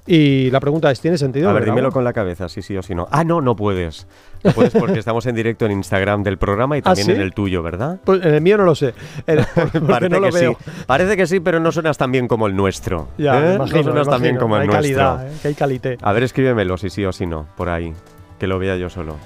Y 0.08 0.50
la 0.50 0.60
pregunta 0.60 0.90
es, 0.90 1.00
¿tiene 1.00 1.18
sentido 1.18 1.50
A 1.50 1.54
ver, 1.54 1.66
dímelo 1.66 1.92
con 1.92 2.04
la 2.04 2.12
cabeza, 2.12 2.50
sí, 2.50 2.62
sí 2.62 2.76
o 2.76 2.82
sí 2.82 2.96
no. 2.96 3.08
Ah, 3.12 3.24
no, 3.24 3.40
no 3.40 3.56
puedes. 3.56 4.08
No 4.44 4.52
puedes 4.52 4.74
porque 4.74 4.98
estamos 5.00 5.26
en 5.28 5.36
directo 5.36 5.66
en 5.66 5.72
Instagram 5.74 6.24
del 6.24 6.38
programa 6.38 6.78
y 6.78 6.82
también 6.82 7.06
¿Ah, 7.08 7.12
sí? 7.12 7.16
en 7.16 7.22
el 7.22 7.34
tuyo, 7.34 7.62
¿verdad? 7.62 8.00
Pues 8.04 8.24
en 8.26 8.34
el 8.34 8.42
mío 8.42 8.58
no 8.58 8.64
lo 8.64 8.74
sé, 8.74 8.94
Parece 9.26 10.10
no 10.10 10.20
lo 10.20 10.32
que 10.32 10.40
veo. 10.40 10.58
sí. 10.60 10.72
Parece 10.88 11.16
que 11.16 11.28
sí, 11.28 11.40
pero 11.40 11.60
no 11.60 11.72
suenas 11.72 11.98
tan 11.98 12.12
bien 12.12 12.28
como 12.28 12.48
el 12.48 12.56
nuestro. 12.56 13.10
Ya, 13.18 13.52
¿eh? 13.52 13.56
imagino, 13.56 13.78
no 13.78 13.84
suenas 13.84 14.10
tan 14.10 14.22
bien 14.22 14.38
como 14.38 14.56
el 14.56 14.64
hay 14.64 14.68
nuestro. 14.68 14.98
calidad, 14.98 15.28
eh, 15.28 15.38
que 15.42 15.48
hay 15.50 15.54
calité. 15.54 15.98
A 16.02 16.12
ver, 16.14 16.24
escríbemelo 16.24 16.78
si 16.78 16.90
sí 16.90 17.06
o 17.06 17.12
si 17.12 17.28
no, 17.28 17.48
por 17.56 17.70
ahí. 17.70 17.94
Que 18.40 18.48
lo 18.48 18.58
vea 18.58 18.76
yo 18.78 18.90
solo. 18.90 19.18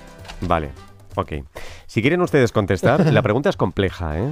Vale, 0.41 0.71
ok. 1.15 1.33
Si 1.87 2.01
quieren 2.01 2.21
ustedes 2.21 2.51
contestar, 2.51 3.13
la 3.13 3.21
pregunta 3.23 3.49
es 3.49 3.55
compleja, 3.55 4.19
¿eh? 4.19 4.29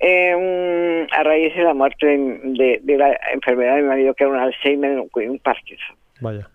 Eh, 0.04 1.06
a 1.12 1.22
raíz 1.22 1.54
de 1.54 1.62
la 1.62 1.74
muerte 1.74 2.06
de, 2.06 2.80
la 2.98 3.16
enfermedad 3.32 3.76
de 3.76 3.82
mi 3.82 3.88
marido, 3.88 4.14
que 4.14 4.24
era 4.24 4.32
un 4.32 4.38
Alzheimer 4.38 4.98
y 5.16 5.26
un 5.28 5.38
Parkinson. 5.38 5.96
Vaya. 6.20 6.48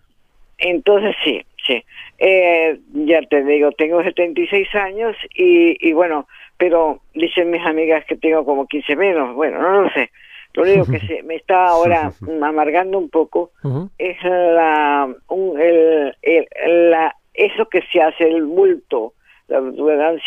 Entonces, 0.58 1.16
sí, 1.24 1.42
sí. 1.66 1.82
Eh, 2.18 2.78
ya 2.94 3.22
te 3.22 3.44
digo, 3.44 3.72
tengo 3.72 4.04
76 4.04 4.74
años 4.76 5.16
y, 5.34 5.78
y 5.88 5.94
bueno, 5.94 6.28
pero 6.58 7.00
dicen 7.14 7.50
mis 7.52 7.66
amigas 7.66 8.04
que 8.06 8.18
tengo 8.18 8.44
como 8.44 8.68
15 8.68 8.96
menos. 8.98 9.34
Bueno, 9.36 9.62
no 9.62 9.84
lo 9.84 9.90
sé. 9.92 10.10
Lo 10.54 10.64
único 10.64 10.86
que 10.88 11.00
se 11.08 11.24
me 11.24 11.36
está 11.36 11.68
ahora 11.68 12.12
amargando 12.44 12.98
un 12.98 13.10
poco 13.10 13.52
es 13.98 14.22
la, 14.24 15.08
un- 15.30 15.60
el, 15.62 16.16
el- 16.22 16.90
la, 16.92 17.16
eso 17.34 17.70
que 17.70 17.82
se 17.94 18.02
hace, 18.02 18.24
el 18.28 18.44
bulto, 18.44 19.14
la 19.48 19.62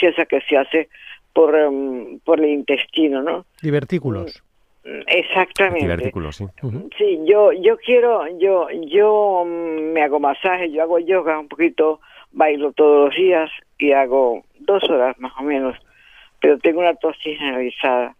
esa 0.00 0.24
que 0.26 0.40
se 0.42 0.56
hace 0.56 0.88
por, 1.32 1.56
em, 1.56 2.18
por 2.20 2.40
el 2.40 2.50
intestino, 2.50 3.22
¿no? 3.22 3.46
Divertículos. 3.62 4.42
Exactamente. 4.84 5.84
Divertículo, 5.84 6.32
sí. 6.32 6.46
Sí, 6.96 7.20
yo 7.26 7.52
yo 7.52 7.76
quiero, 7.76 8.26
yo 8.38 8.68
yo 8.70 9.44
mm, 9.46 9.92
me 9.92 10.02
hago 10.02 10.18
masaje, 10.18 10.70
yo 10.70 10.82
hago 10.82 10.98
yoga 10.98 11.38
un 11.38 11.48
poquito, 11.48 12.00
bailo 12.32 12.72
todos 12.72 13.06
los 13.06 13.16
días 13.16 13.50
y 13.78 13.92
hago 13.92 14.42
dos 14.58 14.82
horas 14.88 15.18
más 15.18 15.32
o 15.38 15.42
menos, 15.42 15.76
pero 16.40 16.58
tengo 16.58 16.80
una 16.80 16.94
tos 16.94 17.16
generalizada. 17.22 18.16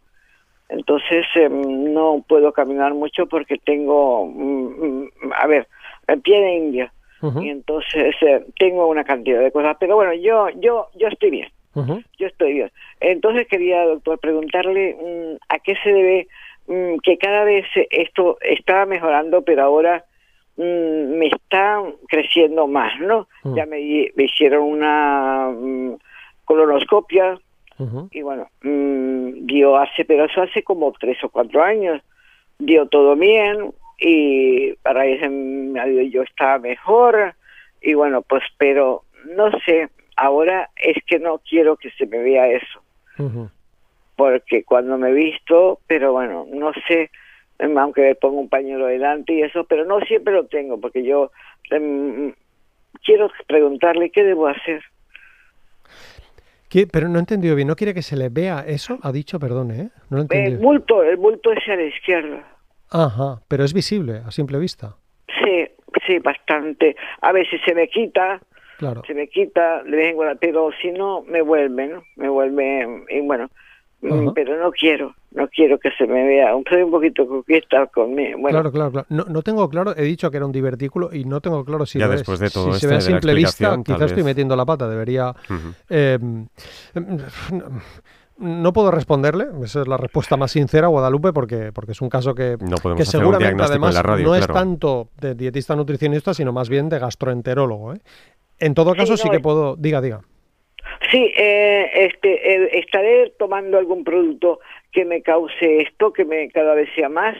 Entonces 0.68 1.27
em, 1.35 1.92
no 1.94 2.23
puedo 2.29 2.53
caminar 2.53 2.92
mucho 2.92 3.27
porque 3.27 3.57
tengo, 3.59 4.27
mm, 4.27 5.05
mm, 5.05 5.33
a 5.35 5.46
ver, 5.46 5.66
el 6.09 6.20
pie 6.20 6.40
de 6.40 6.53
indio 6.55 6.90
y 7.42 7.51
entonces 7.51 8.14
eh, 8.23 8.46
tengo 8.59 8.87
una 8.87 9.05
cantidad 9.05 9.40
de 9.40 9.53
cosas. 9.53 9.77
Pero 9.81 9.96
bueno, 9.96 10.12
yo 10.14 10.49
yo 10.61 10.88
yo 10.94 11.09
estoy 11.09 11.31
bien 11.31 11.49
Yo 11.75 12.27
estoy 12.27 12.55
bien. 12.55 12.71
Entonces 12.99 13.47
quería, 13.47 13.85
doctor, 13.85 14.19
preguntarle 14.19 14.95
mm, 14.95 15.37
a 15.49 15.59
qué 15.61 15.77
se 15.83 15.93
debe 15.93 16.29
mm, 16.67 16.99
que 17.03 17.17
cada 17.19 17.45
vez 17.45 17.65
esto 17.91 18.39
estaba 18.41 18.87
mejorando, 18.87 19.43
pero 19.43 19.63
ahora 19.63 20.05
mm, 20.57 21.19
me 21.19 21.29
está 21.29 21.81
creciendo 22.09 22.67
más, 22.67 22.99
¿no? 23.01 23.29
Ya 23.55 23.67
me, 23.67 23.81
hicieron 23.81 24.65
una 24.65 25.51
colonoscopia 26.45 27.39
y 28.11 28.21
bueno, 28.21 28.47
dio 28.63 29.79
hace, 29.79 30.05
pero 30.05 30.27
eso 30.27 30.43
hace 30.43 30.63
como 30.63 30.93
tres 30.93 31.17
o 31.25 31.31
cuatro 31.31 31.63
años, 31.63 32.03
dio 32.59 32.87
todo 32.87 33.17
bien 33.17 33.73
y 33.99 34.75
a 34.85 34.93
raíz 34.93 35.21
de 35.21 35.29
mi 35.31 35.73
marido 35.73 36.03
yo 36.03 36.23
estaba 36.23 36.59
mejor 36.59 37.35
y 37.81 37.95
bueno, 37.95 38.21
pues 38.23 38.43
pero 38.59 39.05
no 39.35 39.51
sé, 39.65 39.89
ahora 40.21 40.69
es 40.77 41.03
que 41.07 41.19
no 41.19 41.39
quiero 41.39 41.77
que 41.77 41.91
se 41.93 42.07
me 42.07 42.19
vea 42.19 42.47
eso, 42.49 42.83
porque 44.17 44.65
cuando 44.65 44.99
me 44.99 45.11
he 45.11 45.15
visto, 45.15 45.81
pero 45.87 46.13
bueno, 46.13 46.47
no 46.53 46.73
sé, 46.87 47.11
em, 47.59 47.77
aunque 47.79 48.03
me 48.03 48.15
pongo 48.15 48.39
un 48.39 48.49
pañuelo 48.49 48.87
delante 48.87 49.33
y 49.33 49.43
eso, 49.43 49.65
pero 49.65 49.85
no 49.87 50.01
siempre 50.01 50.35
lo 50.35 50.47
tengo, 50.47 50.79
porque 50.79 51.03
yo 51.03 51.33
em, 51.71 52.35
quiero 53.03 53.31
preguntarle 53.47 54.11
qué 54.11 54.23
debo 54.23 54.47
hacer. 54.47 54.83
¿Qué? 56.69 56.87
Pero 56.87 57.09
no 57.09 57.17
he 57.17 57.21
entendido 57.21 57.57
bien. 57.57 57.67
¿No 57.67 57.75
quiere 57.75 57.95
que 57.95 58.03
se 58.03 58.17
le 58.17 58.29
vea 58.29 58.61
eso? 58.61 58.99
Ha 59.03 59.11
dicho, 59.11 59.41
perdone, 59.41 59.81
¿eh? 59.81 59.89
No 60.09 60.19
lo 60.19 60.27
El 60.31 60.59
bulto, 60.59 61.03
el 61.03 61.17
bulto 61.17 61.51
es 61.51 61.67
a 61.69 61.75
la 61.75 61.83
izquierda. 61.83 62.45
Ajá, 62.91 63.41
pero 63.49 63.65
es 63.65 63.73
visible 63.73 64.23
a 64.25 64.31
simple 64.31 64.59
vista. 64.59 64.95
Sí, 65.43 65.67
sí, 66.07 66.19
bastante. 66.21 66.95
A 67.23 67.33
veces 67.33 67.61
se 67.65 67.75
me 67.75 67.89
quita, 67.89 68.41
Claro. 68.81 69.03
se 69.07 69.12
me 69.12 69.29
quita 69.29 69.83
de 69.83 69.90
vez 69.90 70.07
en 70.11 70.16
cuando, 70.16 70.38
pero 70.40 70.71
si 70.81 70.90
no, 70.90 71.21
me 71.29 71.43
vuelve, 71.43 71.87
¿no? 71.87 72.03
Me 72.16 72.31
vuelve, 72.31 73.05
y 73.11 73.21
bueno, 73.21 73.51
mm, 74.01 74.31
pero 74.35 74.57
no 74.59 74.73
quiero, 74.73 75.14
no 75.33 75.47
quiero 75.49 75.79
que 75.79 75.90
se 75.99 76.07
me 76.07 76.27
vea. 76.27 76.53
Soy 76.66 76.83
un 76.83 76.90
poquito 76.90 77.27
coqueta 77.29 77.87
conmigo. 77.88 78.38
Bueno, 78.38 78.57
Claro, 78.57 78.73
claro, 78.73 78.90
claro. 78.90 79.07
No, 79.11 79.25
no 79.25 79.43
tengo 79.43 79.69
claro, 79.69 79.95
he 79.95 80.03
dicho 80.05 80.31
que 80.31 80.38
era 80.38 80.47
un 80.47 80.53
divertículo 80.53 81.11
y 81.12 81.27
no 81.27 81.43
tengo 81.43 81.62
claro 81.62 81.85
si 81.85 81.99
Ya 81.99 82.07
lo 82.07 82.12
después 82.12 82.40
es. 82.40 82.49
de 82.49 82.51
todo 82.59 82.73
si 82.73 82.81
se 82.81 82.87
esto 82.87 82.88
ve 82.88 82.97
a 82.97 83.01
simple 83.03 83.35
vista, 83.35 83.79
quizás 83.85 84.01
estoy 84.03 84.23
metiendo 84.23 84.57
la 84.57 84.64
pata. 84.64 84.88
Debería. 84.88 85.35
Eh, 85.90 86.19
no 88.40 88.73
puedo 88.73 88.90
responderle, 88.90 89.49
esa 89.62 89.83
es 89.83 89.88
la 89.88 89.99
respuesta 89.99 90.37
más 90.38 90.51
sincera, 90.53 90.87
Guadalupe, 90.88 91.33
porque, 91.33 91.73
porque 91.73 91.93
es 91.93 92.01
un 92.01 92.09
caso 92.09 92.35
que, 92.35 92.57
No 92.59 92.77
que 92.97 93.05
seguramente 93.05 93.62
además 93.62 94.03
radio, 94.03 94.25
no 94.29 94.35
es 94.35 94.47
tanto 94.47 95.09
de 95.21 95.35
dietista 95.35 95.77
nutricionista, 95.77 96.33
sino 96.33 96.51
más 96.53 96.71
bien 96.71 96.88
de 96.88 96.99
gastroenterólogo. 96.99 97.93
¿eh? 97.93 98.01
En 98.61 98.75
todo 98.75 98.94
caso, 98.94 99.16
sí, 99.16 99.25
no, 99.27 99.31
que 99.31 99.37
es- 99.38 99.42
puedo. 99.42 99.77
Diga, 99.77 100.01
diga. 100.01 100.20
sí, 101.11 101.33
eh, 101.37 101.90
este, 101.94 102.55
eh, 102.55 102.79
estaré 102.79 103.33
tomando 103.38 103.79
algún 103.79 104.05
producto 104.05 104.61
que 104.92 105.05
me 105.05 105.23
cause 105.23 105.83
esto, 105.83 106.12
que 106.12 106.25
me 106.25 106.49
cada 106.51 106.75
vez 106.75 106.88
sea 106.94 107.09
más. 107.09 107.37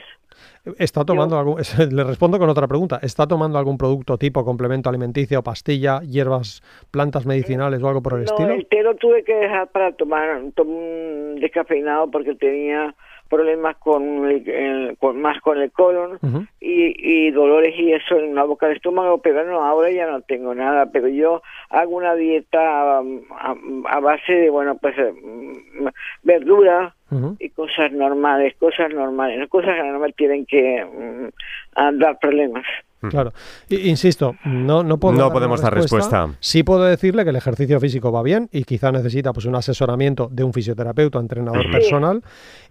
¿Está 0.77 1.03
tomando 1.05 1.37
algún, 1.37 1.57
le 1.91 2.03
respondo 2.03 2.37
con 2.39 2.49
otra 2.49 2.67
pregunta, 2.67 2.99
¿está 3.01 3.27
tomando 3.27 3.57
algún 3.57 3.77
producto 3.77 4.17
tipo 4.17 4.45
complemento 4.45 4.89
alimenticio, 4.89 5.43
pastilla, 5.43 6.01
hierbas, 6.01 6.61
plantas 6.91 7.25
medicinales 7.25 7.81
o 7.83 7.87
algo 7.87 8.01
por 8.01 8.13
el 8.13 8.19
no, 8.19 8.25
estilo? 8.25 8.53
el 8.53 8.65
té 8.67 8.81
lo 8.83 8.95
tuve 8.95 9.23
que 9.23 9.33
dejar 9.33 9.69
para 9.71 9.91
tomar 9.93 10.39
tom- 10.55 10.69
un 10.69 11.35
descafeinado 11.39 12.09
porque 12.11 12.35
tenía 12.35 12.95
problemas 13.31 13.77
con, 13.77 14.29
el, 14.29 14.97
con 14.99 15.21
más 15.21 15.39
con 15.39 15.57
el 15.57 15.71
colon 15.71 16.19
y, 16.59 17.27
y 17.27 17.31
dolores 17.31 17.73
y 17.79 17.93
eso 17.93 18.17
en 18.17 18.35
la 18.35 18.43
boca 18.43 18.67
del 18.67 18.75
estómago, 18.75 19.19
pero 19.19 19.45
no, 19.45 19.63
ahora 19.63 19.89
ya 19.89 20.05
no 20.05 20.21
tengo 20.21 20.53
nada, 20.53 20.87
pero 20.91 21.07
yo 21.07 21.41
hago 21.69 21.95
una 21.95 22.13
dieta 22.15 22.99
um, 22.99 23.21
a, 23.31 23.55
a 23.95 23.99
base 24.01 24.33
de, 24.33 24.49
bueno, 24.49 24.77
pues 24.81 24.97
eh, 24.97 25.13
mm, 25.13 25.87
verdura 26.23 26.93
y 27.39 27.49
cosas 27.49 27.91
normales, 27.91 28.53
cosas 28.57 28.93
normales, 28.93 29.49
cosas 29.49 29.75
que 29.75 29.83
no 29.83 29.99
me 29.99 30.11
tienen 30.11 30.45
que 30.45 30.85
mm, 30.85 31.27
a 31.75 31.91
dar 31.93 32.19
problemas. 32.19 32.65
Claro. 33.09 33.33
Insisto, 33.69 34.35
no, 34.45 34.83
no, 34.83 34.97
puedo 34.99 35.15
No 35.17 35.23
dar 35.23 35.33
podemos 35.33 35.61
dar 35.61 35.73
respuesta. 35.73 36.29
Sí 36.39 36.63
puedo 36.63 36.83
decirle 36.83 37.23
que 37.23 37.29
el 37.31 37.35
ejercicio 37.35 37.79
físico 37.79 38.11
va 38.11 38.21
bien 38.21 38.49
y 38.51 38.63
quizá 38.63 38.91
necesita 38.91 39.33
pues 39.33 39.45
un 39.45 39.55
asesoramiento 39.55 40.27
de 40.31 40.43
un 40.43 40.53
fisioterapeuta, 40.53 41.19
entrenador 41.19 41.69
personal. 41.71 42.21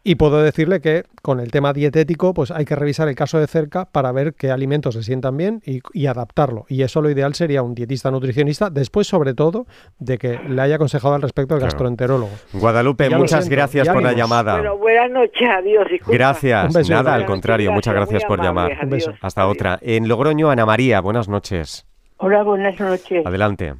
Y 0.03 0.15
puedo 0.15 0.41
decirle 0.43 0.81
que 0.81 1.05
con 1.21 1.41
el 1.41 1.51
tema 1.51 1.75
dietético, 1.75 2.33
pues 2.33 2.51
hay 2.51 2.65
que 2.65 2.75
revisar 2.75 3.09
el 3.09 3.15
caso 3.15 3.39
de 3.39 3.47
cerca 3.47 3.85
para 3.85 4.13
ver 4.13 4.33
qué 4.33 4.51
alimentos 4.51 4.95
se 4.95 5.03
sientan 5.03 5.37
bien 5.37 5.61
y, 5.67 5.81
y 5.93 6.07
adaptarlo. 6.07 6.65
Y 6.71 6.83
eso 6.83 7.03
lo 7.03 7.11
ideal 7.11 7.35
sería 7.35 7.63
un 7.63 7.75
dietista 7.75 8.11
nutricionista, 8.11 8.71
después 8.71 9.07
sobre 9.07 9.35
todo 9.35 9.67
de 9.99 10.17
que 10.17 10.39
le 10.49 10.63
haya 10.63 10.77
aconsejado 10.77 11.15
al 11.15 11.23
respecto 11.23 11.55
el 11.55 11.59
Claro. 11.61 11.71
gastroenterólogo. 11.73 12.31
Guadalupe, 12.55 13.11
Ya 13.11 13.19
muchas 13.19 13.45
siento, 13.45 13.57
gracias 13.57 13.87
ya 13.89 13.93
por 13.93 14.03
la 14.03 14.13
llamada. 14.15 14.55
Bueno, 14.55 14.79
buenas 14.79 15.11
noches, 15.11 15.49
adiós. 15.51 15.87
disculpa. 15.91 16.13
Gracias. 16.17 16.67
Un 16.69 16.73
beso. 16.73 16.93
Nada, 16.95 17.15
al 17.15 17.27
contrario, 17.27 17.71
muchas 17.73 17.93
gracias 17.95 18.25
por 18.25 18.41
llamar. 18.43 18.73
adiós. 18.81 19.11
Hasta 19.21 19.43
Adiós. 19.43 19.55
otra. 19.55 19.79
En 19.83 20.09
Logroño, 20.21 20.51
Ana 20.51 20.67
María, 20.67 21.01
buenas 21.01 21.31
noches. 21.31 21.87
Hola, 22.19 22.43
buenas 22.43 22.79
noches. 22.79 23.25
Adelante. 23.25 23.75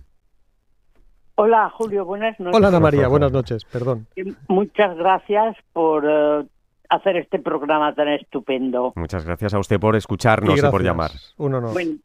Hola, 1.35 1.69
Julio, 1.69 2.07
buenas 2.07 2.41
noches. 2.41 2.57
Hola 2.57 2.69
Ana 2.69 2.81
María, 2.81 3.09
buenas 3.09 3.31
noches, 3.31 3.67
perdón. 3.67 4.07
Y 4.17 4.23
Muchas 4.49 4.97
gracias 4.97 5.59
por 5.75 6.07
eh, 6.09 6.47
hacer 6.89 7.19
este 7.19 7.41
programa 7.41 7.95
tan 7.95 8.09
estupendo. 8.09 8.95
Muchas 8.97 9.27
gracias 9.27 9.53
a 9.53 9.59
usted 9.59 9.79
por 9.79 9.97
escucharnos 9.97 10.59
y, 10.59 10.63
por 10.71 10.83
llamar. 10.83 11.11
Un 11.37 11.57
honor. 11.57 11.75
Bueno, 11.75 11.97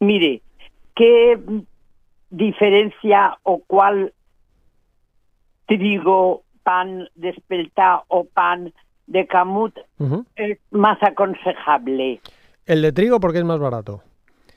mire, 0.00 0.40
¿qué 0.96 1.38
diferencia 2.30 3.36
o 3.42 3.60
cuál 3.66 4.14
trigo, 5.66 6.44
pan 6.62 7.10
de 7.14 7.28
espelta 7.28 8.04
o 8.08 8.24
pan 8.24 8.72
de 9.06 9.26
camut 9.26 9.76
es 10.36 10.58
más 10.70 10.96
aconsejable? 11.02 12.22
El 12.66 12.82
de 12.82 12.92
trigo 12.92 13.20
porque 13.20 13.38
es 13.38 13.44
más 13.44 13.58
barato. 13.58 14.02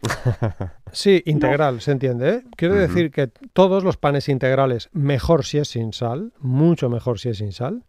Sí, 0.92 1.22
integral, 1.26 1.82
se 1.82 1.92
entiende. 1.92 2.30
¿eh? 2.30 2.44
Quiero 2.56 2.76
decir 2.76 3.12
que 3.12 3.28
todos 3.28 3.84
los 3.84 3.98
panes 3.98 4.30
integrales, 4.30 4.90
mejor 4.94 5.44
si 5.44 5.58
es 5.58 5.68
sin 5.68 5.92
sal, 5.92 6.32
mucho 6.40 6.90
mejor 6.90 7.20
si 7.20 7.28
es 7.28 7.40
sin 7.40 7.52
sal, 7.52 7.84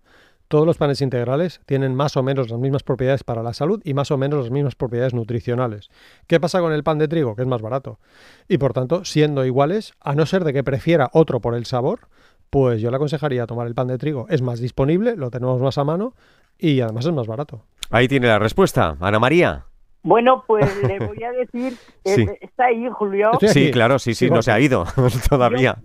todos 0.48 0.66
los 0.66 0.76
panes 0.76 1.00
integrales 1.00 1.60
tienen 1.66 1.94
más 1.94 2.16
o 2.16 2.24
menos 2.24 2.50
las 2.50 2.58
mismas 2.58 2.82
propiedades 2.82 3.22
para 3.22 3.44
la 3.44 3.52
salud 3.52 3.80
y 3.84 3.94
más 3.94 4.10
o 4.10 4.16
menos 4.16 4.42
las 4.42 4.50
mismas 4.50 4.74
propiedades 4.74 5.14
nutricionales. 5.14 5.88
¿Qué 6.26 6.40
pasa 6.40 6.60
con 6.60 6.72
el 6.72 6.82
pan 6.82 6.98
de 6.98 7.06
trigo? 7.06 7.36
Que 7.36 7.42
es 7.42 7.48
más 7.48 7.62
barato. 7.62 8.00
Y 8.48 8.58
por 8.58 8.72
tanto, 8.72 9.04
siendo 9.04 9.44
iguales, 9.44 9.94
a 10.00 10.14
no 10.14 10.26
ser 10.26 10.42
de 10.42 10.52
que 10.52 10.64
prefiera 10.64 11.10
otro 11.12 11.40
por 11.40 11.54
el 11.54 11.66
sabor, 11.66 12.08
pues 12.50 12.80
yo 12.80 12.90
le 12.90 12.96
aconsejaría 12.96 13.46
tomar 13.46 13.68
el 13.68 13.74
pan 13.74 13.88
de 13.88 13.98
trigo. 13.98 14.26
Es 14.28 14.42
más 14.42 14.58
disponible, 14.58 15.16
lo 15.16 15.30
tenemos 15.30 15.60
más 15.60 15.78
a 15.78 15.84
mano 15.84 16.14
y 16.58 16.80
además 16.80 17.06
es 17.06 17.12
más 17.12 17.26
barato. 17.26 17.62
Ahí 17.90 18.08
tiene 18.08 18.28
la 18.28 18.38
respuesta. 18.38 18.96
Ana 19.00 19.18
María. 19.18 19.66
Bueno, 20.06 20.44
pues 20.46 20.64
le 20.84 20.98
voy 21.06 21.22
a 21.24 21.32
decir, 21.32 21.74
eh, 22.04 22.14
Sí. 22.14 22.26
está 22.40 22.66
ahí, 22.66 22.88
Julio. 22.90 23.32
Sí, 23.40 23.70
claro, 23.72 23.98
sí, 23.98 24.14
sí, 24.14 24.30
no 24.30 24.40
se 24.40 24.52
ha 24.52 24.60
ido 24.60 24.84
todavía. 25.28 25.76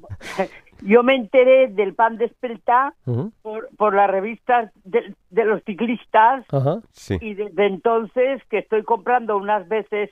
Yo 0.83 1.01
me 1.03 1.15
enteré 1.15 1.67
del 1.67 1.93
pan 1.95 2.17
de 2.17 2.25
espelta 2.25 2.93
Ujú. 3.05 3.31
por, 3.41 3.69
por 3.77 3.95
las 3.95 4.09
revistas 4.09 4.71
de, 4.83 5.15
de 5.29 5.45
los 5.45 5.63
ciclistas 5.63 6.45
Ajá. 6.51 6.81
Sí. 6.91 7.17
y 7.21 7.33
desde 7.33 7.65
entonces 7.65 8.41
que 8.49 8.59
estoy 8.59 8.83
comprando 8.83 9.37
unas 9.37 9.67
veces 9.67 10.09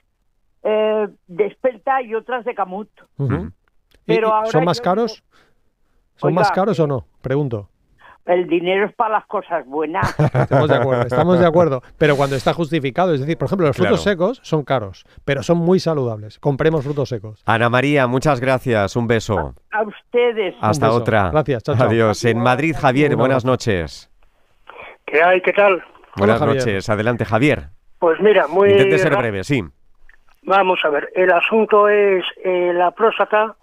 eh, 0.63 1.07
de 1.27 1.45
espelta 1.45 2.01
y 2.01 2.13
otras 2.15 2.45
de 2.45 2.53
camut. 2.55 2.89
Ujú. 3.17 3.33
Ujú. 3.33 3.45
¿Y- 3.45 3.51
Pero 4.15 4.27
y 4.27 4.31
ahora 4.31 4.47
¿Son 4.51 4.65
más 4.65 4.81
caros? 4.81 5.23
¿Son 6.15 6.29
Oiga, 6.29 6.41
más 6.41 6.51
caros 6.51 6.79
o 6.79 6.87
no? 6.87 7.05
Pregunto. 7.21 7.69
El 8.25 8.47
dinero 8.47 8.85
es 8.85 8.93
para 8.93 9.15
las 9.15 9.25
cosas 9.25 9.65
buenas. 9.65 10.07
Estamos 10.33 10.69
de 10.69 10.75
acuerdo, 10.75 11.01
estamos 11.03 11.39
de 11.39 11.45
acuerdo. 11.47 11.81
Pero 11.97 12.15
cuando 12.15 12.35
está 12.35 12.53
justificado, 12.53 13.13
es 13.13 13.21
decir, 13.21 13.37
por 13.37 13.47
ejemplo, 13.47 13.65
los 13.67 13.75
frutos 13.75 14.03
Claro. 14.03 14.11
secos 14.11 14.39
son 14.43 14.63
caros, 14.63 15.05
pero 15.25 15.41
son 15.41 15.57
muy 15.57 15.79
saludables. 15.79 16.37
Compremos 16.37 16.83
frutos 16.83 17.09
secos. 17.09 17.41
Ana 17.47 17.69
María, 17.69 18.05
muchas 18.05 18.39
gracias. 18.39 18.95
Un 18.95 19.07
beso. 19.07 19.55
A 19.71 19.81
ustedes. 19.81 20.55
Hasta 20.61 20.87
beso. 20.87 20.97
otra. 20.99 21.29
Gracias, 21.31 21.63
chao, 21.63 21.75
chao. 21.75 21.87
Adiós. 21.87 22.23
En 22.25 22.39
Madrid, 22.39 22.75
Javier, 22.79 23.15
buenas 23.15 23.45
noches. 23.45 24.11
¿Qué 25.05 25.23
hay? 25.23 25.41
¿Qué 25.41 25.53
tal? 25.53 25.83
Buenas 26.15 26.39
noches. 26.39 26.87
Adelante, 26.87 27.25
Javier. 27.25 27.69
Pues 27.97 28.19
mira, 28.21 28.47
muy 28.47 28.69
Intente 28.71 28.99
ser 28.99 29.15
breve, 29.17 29.43
sí. 29.43 29.63
Vamos 30.43 30.79
a 30.83 30.89
ver, 30.89 31.09
el 31.15 31.31
asunto 31.31 31.89
es 31.89 32.23
eh, 32.45 32.71
la 32.75 32.91
próstata. 32.91 33.55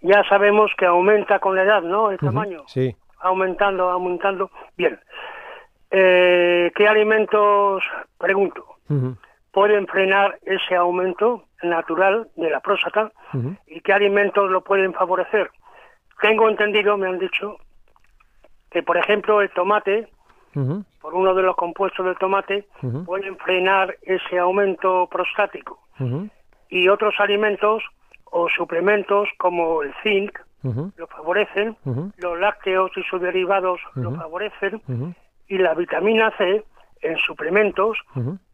Ya 0.00 0.22
sabemos 0.28 0.70
que 0.78 0.86
aumenta 0.86 1.40
con 1.40 1.56
la 1.56 1.62
edad, 1.64 1.82
¿no? 1.82 2.10
El 2.10 2.18
tamaño. 2.18 2.62
Sí. 2.68 2.94
Aumentando, 3.20 3.90
aumentando. 3.90 4.50
Bien. 4.76 4.98
Eh, 5.90 6.70
¿Qué 6.74 6.86
alimentos, 6.86 7.82
pregunto, 8.18 8.64
pueden 9.52 9.86
frenar 9.86 10.38
ese 10.42 10.76
aumento 10.76 11.44
natural 11.62 12.28
de 12.36 12.50
la 12.50 12.60
próstata 12.60 13.10
y 13.66 13.80
qué 13.80 13.92
alimentos 13.92 14.50
lo 14.50 14.62
pueden 14.62 14.92
favorecer? 14.94 15.50
Tengo 16.20 16.48
entendido, 16.48 16.96
me 16.96 17.08
han 17.08 17.18
dicho, 17.18 17.56
que 18.70 18.82
por 18.82 18.96
ejemplo 18.96 19.40
el 19.40 19.50
tomate, 19.50 20.08
por 21.00 21.14
uno 21.14 21.34
de 21.34 21.42
los 21.42 21.56
compuestos 21.56 22.06
del 22.06 22.16
tomate, 22.18 22.66
pueden 23.04 23.36
frenar 23.38 23.96
ese 24.02 24.38
aumento 24.38 25.08
prostático. 25.08 25.80
y 26.68 26.88
otros 26.88 27.14
alimentos 27.18 27.82
o 28.26 28.48
suplementos 28.48 29.28
como 29.38 29.82
el 29.82 29.92
zinc 30.02 30.38
lo 30.62 31.06
favorecen, 31.06 31.76
los 32.18 32.38
lácteos 32.38 32.90
y 32.96 33.02
sus 33.04 33.20
derivados 33.20 33.80
lo 33.94 34.14
favorecen 34.14 34.82
y 35.48 35.58
la 35.58 35.74
vitamina 35.74 36.30
C 36.36 36.64
en 37.02 37.16
suplementos 37.18 37.96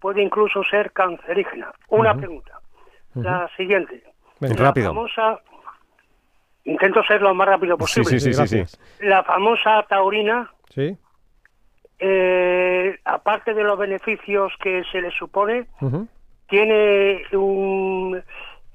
puede 0.00 0.22
incluso 0.22 0.62
ser 0.64 0.92
cancerígena. 0.92 1.72
Una 1.88 2.14
pregunta. 2.14 2.60
La 3.14 3.48
siguiente. 3.56 4.02
Venga. 4.40 4.54
La 4.56 4.64
Rápido. 4.66 4.88
famosa 4.88 5.40
intento 6.64 7.02
ser 7.04 7.22
lo 7.22 7.34
más 7.34 7.48
rápido 7.48 7.78
posible. 7.78 8.10
sí, 8.10 8.20
sí, 8.20 8.32
sí, 8.32 8.32
sí. 8.32 8.36
gracias. 8.56 8.80
La 9.00 9.22
famosa 9.24 9.82
taurina 9.88 10.50
Sí. 10.70 10.96
eh, 11.98 12.98
aparte 13.04 13.54
de 13.54 13.62
los 13.64 13.78
beneficios 13.78 14.52
que 14.62 14.82
se 14.92 15.00
le 15.00 15.10
supone, 15.12 15.66
tiene 16.48 17.22
un 17.32 18.22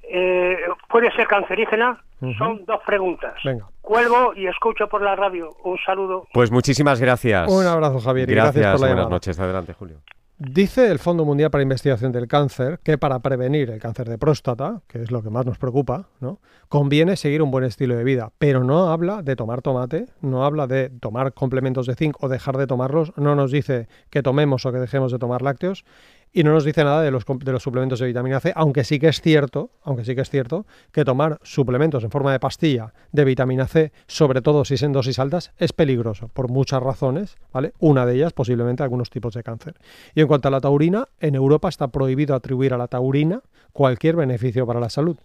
eh, 0.02 0.58
puede 0.88 1.10
ser 1.12 1.26
cancerígena 1.28 2.02
Son 2.38 2.64
dos 2.66 2.80
preguntas 2.86 3.34
Venga. 3.44 3.66
cuelgo 3.80 4.32
y 4.34 4.46
escucho 4.46 4.86
por 4.88 5.02
la 5.02 5.16
radio 5.16 5.50
un 5.64 5.76
saludo 5.84 6.24
Pues 6.32 6.50
muchísimas 6.50 7.00
gracias. 7.00 7.50
Un 7.50 7.66
abrazo, 7.66 7.98
Javier, 8.00 8.30
y 8.30 8.34
Gracias, 8.34 8.54
gracias 8.54 8.72
por 8.72 8.80
la 8.80 8.86
buenas 8.86 8.96
llamada. 9.04 9.14
noches. 9.16 9.40
Adelante, 9.40 9.72
Julio. 9.74 9.96
Dice 10.38 10.90
el 10.90 10.98
Fondo 10.98 11.24
Mundial 11.24 11.50
para 11.52 11.62
Investigación 11.62 12.10
del 12.10 12.26
Cáncer 12.26 12.80
que 12.82 12.98
para 12.98 13.20
prevenir 13.20 13.70
el 13.70 13.78
cáncer 13.78 14.08
de 14.08 14.18
próstata, 14.18 14.80
que 14.88 15.00
es 15.00 15.12
lo 15.12 15.22
que 15.22 15.30
más 15.30 15.46
nos 15.46 15.56
preocupa, 15.56 16.08
¿no? 16.18 16.40
conviene 16.68 17.14
seguir 17.16 17.42
un 17.42 17.52
buen 17.52 17.62
estilo 17.62 17.94
de 17.94 18.02
vida, 18.02 18.32
pero 18.38 18.64
no 18.64 18.90
habla 18.90 19.22
de 19.22 19.36
tomar 19.36 19.62
tomate, 19.62 20.06
no 20.20 20.44
habla 20.44 20.66
de 20.66 20.90
tomar 20.90 21.32
complementos 21.32 21.86
de 21.86 21.94
zinc 21.94 22.16
o 22.20 22.28
dejar 22.28 22.56
de 22.56 22.66
tomarlos, 22.66 23.12
no 23.16 23.36
nos 23.36 23.52
dice 23.52 23.86
que 24.10 24.22
tomemos 24.22 24.66
o 24.66 24.72
que 24.72 24.78
dejemos 24.78 25.12
de 25.12 25.18
tomar 25.20 25.42
lácteos 25.42 25.84
y 26.32 26.44
no 26.44 26.52
nos 26.52 26.64
dice 26.64 26.82
nada 26.82 27.02
de 27.02 27.10
los, 27.10 27.24
suplementos 27.24 28.00
de 28.00 28.06
vitamina 28.06 28.40
C, 28.40 28.52
aunque 28.56 28.84
sí 28.84 28.98
que 28.98 29.08
es 29.08 29.20
cierto, 29.20 29.70
aunque 29.82 30.04
sí 30.04 30.14
que 30.14 30.22
es 30.22 30.30
cierto 30.30 30.66
que 30.90 31.04
tomar 31.04 31.38
suplementos 31.42 32.04
en 32.04 32.10
forma 32.10 32.32
de 32.32 32.40
pastilla 32.40 32.94
de 33.12 33.24
vitamina 33.24 33.66
C, 33.66 33.92
sobre 34.06 34.40
todo 34.40 34.64
si 34.64 34.74
es 34.74 34.82
en 34.82 34.92
dosis 34.92 35.18
altas, 35.18 35.52
es 35.58 35.72
peligroso 35.72 36.28
por 36.28 36.48
muchas 36.48 36.82
razones, 36.82 37.36
¿vale? 37.52 37.74
Una 37.78 38.06
de 38.06 38.14
ellas 38.14 38.32
posiblemente 38.32 38.82
algunos 38.82 39.10
tipos 39.10 39.34
de 39.34 39.42
cáncer. 39.42 39.74
Y 40.14 40.22
en 40.22 40.26
cuanto 40.26 40.48
a 40.48 40.50
la 40.50 40.60
taurina, 40.60 41.08
en 41.20 41.34
Europa 41.34 41.68
está 41.68 41.88
prohibido 41.88 42.34
atribuir 42.34 42.72
a 42.72 42.78
la 42.78 42.88
taurina 42.88 43.42
cualquier 43.72 44.16
beneficio 44.16 44.66
para 44.66 44.80
la 44.80 44.90
salud. 44.90 45.18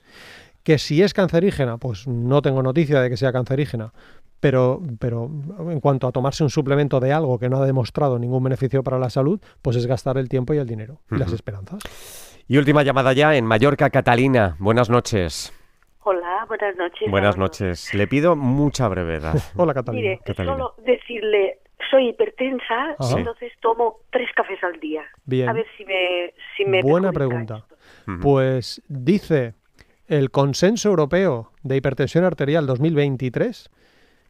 Que 0.64 0.78
si 0.78 1.02
es 1.02 1.14
cancerígena, 1.14 1.78
pues 1.78 2.08
no 2.08 2.42
tengo 2.42 2.62
noticia 2.62 3.00
de 3.02 3.10
que 3.10 3.16
sea 3.16 3.32
cancerígena, 3.32 3.94
pero, 4.40 4.82
pero 5.00 5.30
en 5.70 5.80
cuanto 5.80 6.08
a 6.08 6.12
tomarse 6.12 6.44
un 6.44 6.50
suplemento 6.50 7.00
de 7.00 7.14
algo 7.14 7.40
que 7.40 7.50
no 7.50 7.58
ha 7.58 7.66
demostrado 7.66 8.20
ningún 8.20 8.44
beneficio 8.44 8.84
para 8.84 9.00
la 9.00 9.10
salud, 9.10 9.40
pues 9.62 9.76
es 9.78 9.86
gastar 9.88 10.18
el 10.18 10.30
tiempo 10.30 10.54
y 10.54 10.58
el 10.58 10.68
dinero 10.68 11.00
y 11.12 11.18
las 11.18 11.32
esperanzas. 11.32 11.80
Y 12.48 12.58
última 12.58 12.84
llamada 12.84 13.14
ya 13.14 13.36
en 13.36 13.46
Mallorca, 13.46 13.90
Catalina. 13.90 14.56
Buenas 14.60 14.90
noches. 14.90 15.54
Hola, 16.04 16.46
buenas 16.48 16.76
noches. 16.78 17.12
Buenas 17.12 17.38
noches. 17.38 17.94
Le 17.94 18.08
pido 18.08 18.36
mucha 18.38 18.88
brevedad. 18.88 19.36
Hola 19.58 19.74
Catalina. 19.74 20.02
Mire, 20.02 20.22
Catalina. 20.24 20.54
solo 20.54 20.76
decirle 20.86 21.60
soy 21.92 22.10
hipertensa, 22.10 22.96
Ajá. 22.98 23.18
entonces 23.18 23.52
tomo 23.62 24.00
tres 24.12 24.30
cafés 24.36 24.64
al 24.64 24.80
día. 24.80 25.04
Bien. 25.26 25.50
A 25.50 25.54
ver 25.54 25.66
si 25.78 25.86
me, 25.86 26.34
si 26.56 26.66
me 26.66 26.82
Buena 26.82 27.12
pregunta. 27.12 27.66
Pues 28.22 28.82
dice 28.88 29.54
el 30.08 30.32
Consenso 30.32 30.90
Europeo 30.90 31.52
de 31.64 31.76
Hipertensión 31.76 32.24
Arterial 32.24 32.66
2023 32.66 33.70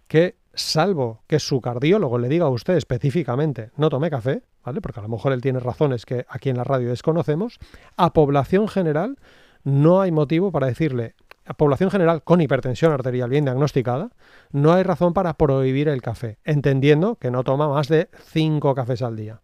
que, 0.07 0.35
salvo 0.53 1.21
que 1.27 1.39
su 1.39 1.61
cardiólogo 1.61 2.17
le 2.17 2.29
diga 2.29 2.45
a 2.45 2.49
usted 2.49 2.75
específicamente 2.75 3.71
no 3.77 3.89
tome 3.89 4.09
café, 4.09 4.41
¿vale? 4.63 4.81
Porque 4.81 4.99
a 4.99 5.03
lo 5.03 5.09
mejor 5.09 5.33
él 5.33 5.41
tiene 5.41 5.59
razones 5.59 6.05
que 6.05 6.25
aquí 6.29 6.49
en 6.49 6.57
la 6.57 6.63
radio 6.63 6.89
desconocemos, 6.89 7.59
a 7.95 8.13
población 8.13 8.67
general 8.67 9.17
no 9.63 10.01
hay 10.01 10.11
motivo 10.11 10.51
para 10.51 10.67
decirle, 10.67 11.15
a 11.45 11.53
población 11.53 11.89
general 11.89 12.23
con 12.23 12.41
hipertensión 12.41 12.91
arterial 12.91 13.29
bien 13.29 13.45
diagnosticada, 13.45 14.11
no 14.51 14.73
hay 14.73 14.83
razón 14.83 15.13
para 15.13 15.33
prohibir 15.33 15.87
el 15.87 16.01
café, 16.01 16.39
entendiendo 16.43 17.15
que 17.15 17.31
no 17.31 17.43
toma 17.43 17.69
más 17.69 17.87
de 17.87 18.09
cinco 18.25 18.75
cafés 18.75 19.01
al 19.01 19.15
día. 19.15 19.41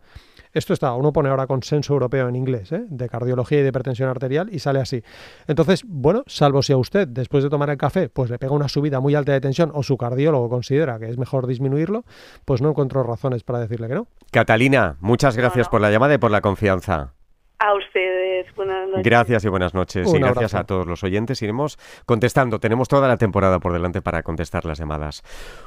Esto 0.54 0.74
está, 0.74 0.94
uno 0.94 1.12
pone 1.12 1.30
ahora 1.30 1.48
consenso 1.48 1.94
europeo 1.94 2.28
en 2.30 2.36
inglés, 2.36 2.72
¿eh? 2.72 2.86
de 2.88 3.10
cardiología 3.10 3.60
y 3.60 3.62
de 3.64 3.70
hipertensión 3.70 4.08
arterial, 4.08 4.50
y 4.52 4.60
sale 4.60 4.80
así. 4.80 5.04
Entonces, 5.48 5.84
bueno, 5.88 6.24
salvo 6.28 6.62
si 6.62 6.74
a 6.74 6.78
usted, 6.78 7.08
después 7.08 7.44
de 7.44 7.50
tomar 7.50 7.72
el 7.72 7.78
café, 7.78 8.10
pues 8.10 8.30
le 8.30 8.38
pega 8.38 8.54
una 8.54 8.68
subida 8.68 9.00
muy 9.00 9.16
alta 9.16 9.32
de 9.32 9.42
tensión 9.42 9.72
o 9.74 9.82
su 9.82 9.98
cardiólogo 9.98 10.50
considera 10.50 11.00
que 11.00 11.10
es 11.10 11.18
mejor 11.18 11.48
disminuirlo, 11.48 12.06
pues 12.46 12.62
no 12.62 12.70
encuentro 12.70 13.02
razones 13.02 13.44
para 13.44 13.60
decirle 13.60 13.88
que 13.88 13.96
no. 13.96 14.08
Catalina, 14.32 14.98
muchas 15.00 15.36
gracias 15.36 15.68
no. 15.68 15.72
por 15.72 15.82
la 15.82 15.90
llamada 15.90 16.14
y 16.14 16.18
por 16.20 16.30
la 16.30 16.42
confianza. 16.42 17.14
A 17.60 17.74
ustedes, 17.76 18.54
buenas 18.56 18.90
noches. 18.90 19.04
Gracias 19.04 19.46
y 19.46 19.48
buenas 19.48 19.74
noches. 19.74 20.08
Un 20.08 20.18
y 20.18 20.20
gracias 20.20 20.54
abrazo. 20.54 20.58
a 20.58 20.64
todos 20.66 20.86
los 20.88 21.02
oyentes. 21.04 21.42
Iremos 21.42 21.78
contestando. 22.06 22.60
Tenemos 22.60 22.90
toda 22.90 23.08
la 23.08 23.16
temporada 23.16 23.60
por 23.60 23.72
delante 23.72 24.02
para 24.02 24.22
contestar 24.22 24.66
las 24.66 24.80
llamadas. 24.80 25.24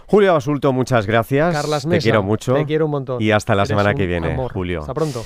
Julio 0.07 0.35
Basulto, 0.35 0.72
muchas 0.75 1.07
gracias. 1.07 1.55
Carlas 1.55 1.85
Te 1.85 1.88
Mesa, 1.88 2.03
quiero 2.03 2.22
mucho. 2.22 2.55
Te 2.55 2.66
quiero 2.66 2.85
un 2.85 2.90
montón. 2.90 3.22
Y 3.22 3.31
hasta 3.31 3.55
la 3.55 3.62
Eres 3.62 3.68
semana 3.68 3.94
que 3.94 4.07
viene, 4.07 4.35
amor. 4.35 4.53
Julio. 4.53 4.81
Hasta 4.81 4.92
pronto. 4.92 5.22